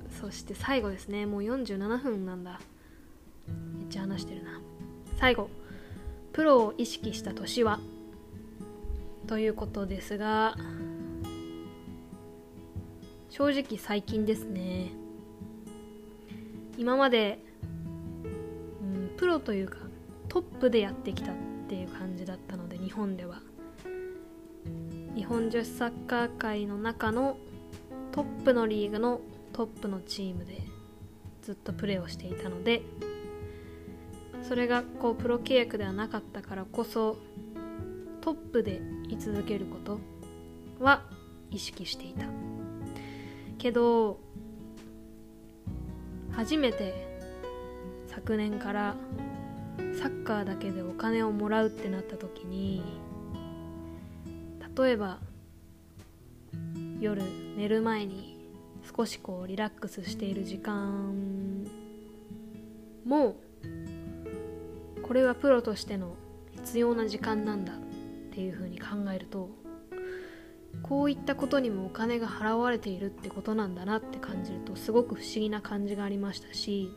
[0.09, 1.25] そして最後ですね。
[1.25, 2.59] もう47分なんだ。
[3.77, 4.59] めっちゃ話してるな。
[5.17, 5.49] 最後。
[6.33, 7.79] プロを意識した年は
[9.27, 10.55] ということですが
[13.29, 14.91] 正直最近ですね
[16.77, 17.39] 今まで、
[18.83, 19.77] うん、プロというか
[20.29, 21.35] トップでやってきたっ
[21.67, 23.41] ていう感じだったので日本では。
[25.15, 27.37] 日本女子サッカー界の中の
[28.11, 29.21] トップのリーグの
[29.53, 30.61] トップのチームで
[31.41, 32.81] ずっとプレーをしていたので
[34.43, 37.17] それがこうプロ契約ではなかったからこそ
[38.21, 39.99] トップで居続けること
[40.79, 41.03] は
[41.51, 42.25] 意識していた。
[43.57, 44.19] けど
[46.31, 47.17] 初めて
[48.07, 48.95] 昨年から
[49.97, 52.83] サッカーだけでお金をもらうってなった時に
[54.77, 55.19] 例えば
[56.99, 57.23] 夜
[57.57, 58.37] 寝る前に
[58.95, 61.65] 少しこうリラックスしている時間
[63.05, 63.35] も
[65.01, 66.15] これはプロとしての
[66.51, 67.73] 必要な時間なんだ。
[68.35, 69.49] っていうふうに考えると
[70.83, 76.91] こういったことにもお金が払われているってことなんだなって感じるとすごく不思議な感じがありましたし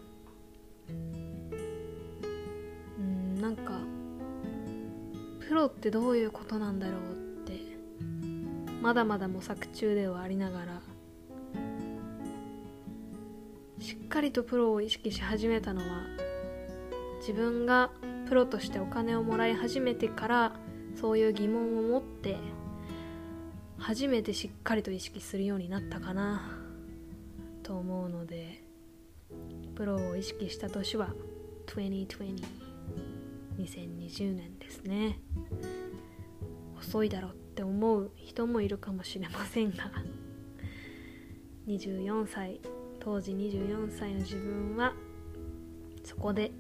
[2.99, 3.78] うんなんか
[5.47, 7.61] プロってどういうことなんだろうって
[8.82, 10.82] まだまだ模索中ではありながら
[13.78, 15.86] しっかりとプロを意識し始めたのは
[17.20, 17.93] 自分が
[18.28, 20.68] プロとしてお金をもらい始めてから
[21.01, 22.37] そういう疑問を持って
[23.79, 26.43] 初めてしっかりと意識するようになったかな
[27.63, 28.65] と思うので
[29.77, 31.15] プロを意識した年は
[31.67, 32.43] 2020
[33.59, 35.19] 2020年ですね。
[36.79, 39.91] 遅いだろって思う人もいるかもしれませんが
[41.67, 42.61] 24歳
[43.01, 44.95] 当時24歳の自分は
[46.05, 46.53] そこで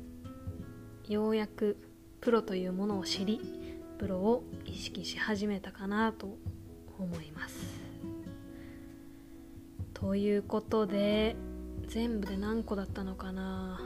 [1.08, 1.78] ようやく
[2.20, 3.57] プロというものを知り
[3.98, 6.38] プロを意識し始めたかなと
[6.98, 7.56] 思います。
[9.92, 11.36] ということで
[11.88, 13.80] 全部で何個だったのかな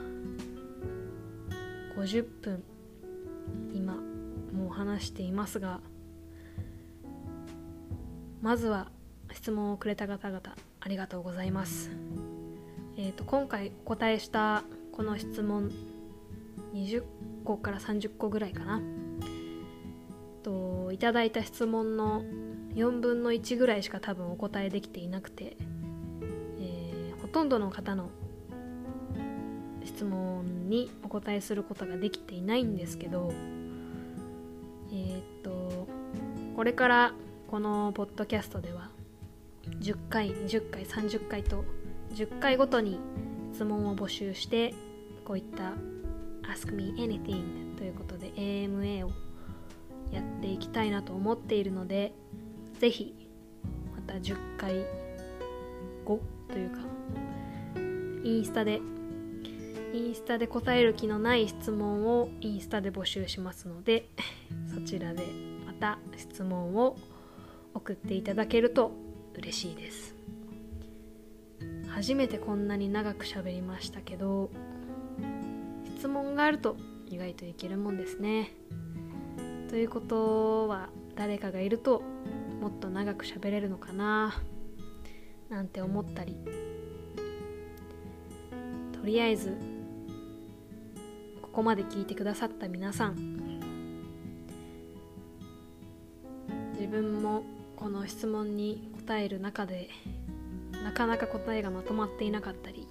[1.97, 2.63] ？50分。
[3.73, 3.95] 今
[4.53, 5.81] もう話していますが
[8.41, 8.89] まずは
[9.31, 10.41] 質問をくれた方々
[10.79, 11.91] ありがとうございます。
[12.97, 15.71] えーと、今回お答えしたこの質問
[16.73, 17.03] 20
[17.43, 18.81] 個から30個ぐらいかな？
[21.03, 22.23] ただいた質問の
[22.75, 25.57] 4分の1ぐらいしか多分お答えできていなくて、
[26.61, 28.09] えー、ほとんどの方の
[29.83, 33.33] 質問にお答えすることができていないんですけど
[34.93, 35.89] えー、っと
[36.55, 37.13] これから
[37.49, 38.89] このポッドキャストでは
[39.81, 41.65] 10回20回30回と
[42.13, 42.97] 10回ごとに
[43.51, 44.73] 質問を募集して
[45.25, 45.73] こういった
[46.49, 49.22] Ask Me Anything ということで AMA を
[50.11, 52.13] やっていきたいなと思っているので
[52.79, 53.15] ぜひ
[53.95, 54.85] また10回
[56.05, 56.19] 後
[56.51, 56.79] というか
[58.23, 58.81] インスタで
[59.93, 64.09] インスタで答える気のない質問をインスタで募集しますので
[64.73, 65.23] そちらで
[65.65, 66.97] また質問を
[67.75, 68.91] 送っていただけると
[69.35, 70.15] 嬉しいです。
[71.87, 74.49] 初めてこんなに長く喋りましたけど
[75.97, 76.75] 質問があると
[77.07, 78.51] 意外といけるもんですね。
[79.73, 82.03] ということは誰かがいると
[82.61, 84.35] もっと長く喋れるのかな
[85.49, 86.37] なんて思ったり。
[88.91, 89.57] とりあえず
[91.41, 93.15] ここまで聞いてくださった皆さん。
[96.73, 97.41] 自分も
[97.75, 99.89] この質問に答える中で
[100.83, 102.87] なかなか答えがまとまっていなかったり。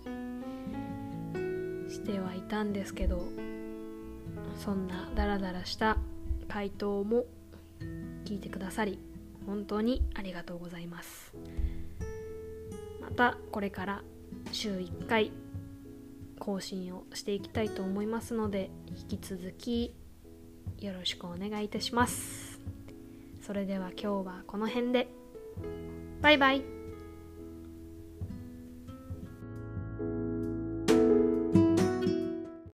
[1.89, 3.22] してはいたんですけど
[4.57, 5.97] そんなダラダラした
[6.53, 7.24] 回答も
[8.26, 8.98] 聞いてくださり
[9.46, 11.32] 本当にありがとうございます。
[13.00, 14.03] またこれから
[14.53, 15.32] 週1回
[16.38, 19.94] 更新をしていきたいと思いますので引き続き
[20.80, 22.61] よろしくお願いいたします。
[23.40, 25.09] それでは今日はこの辺で。
[26.20, 26.82] バイバイ。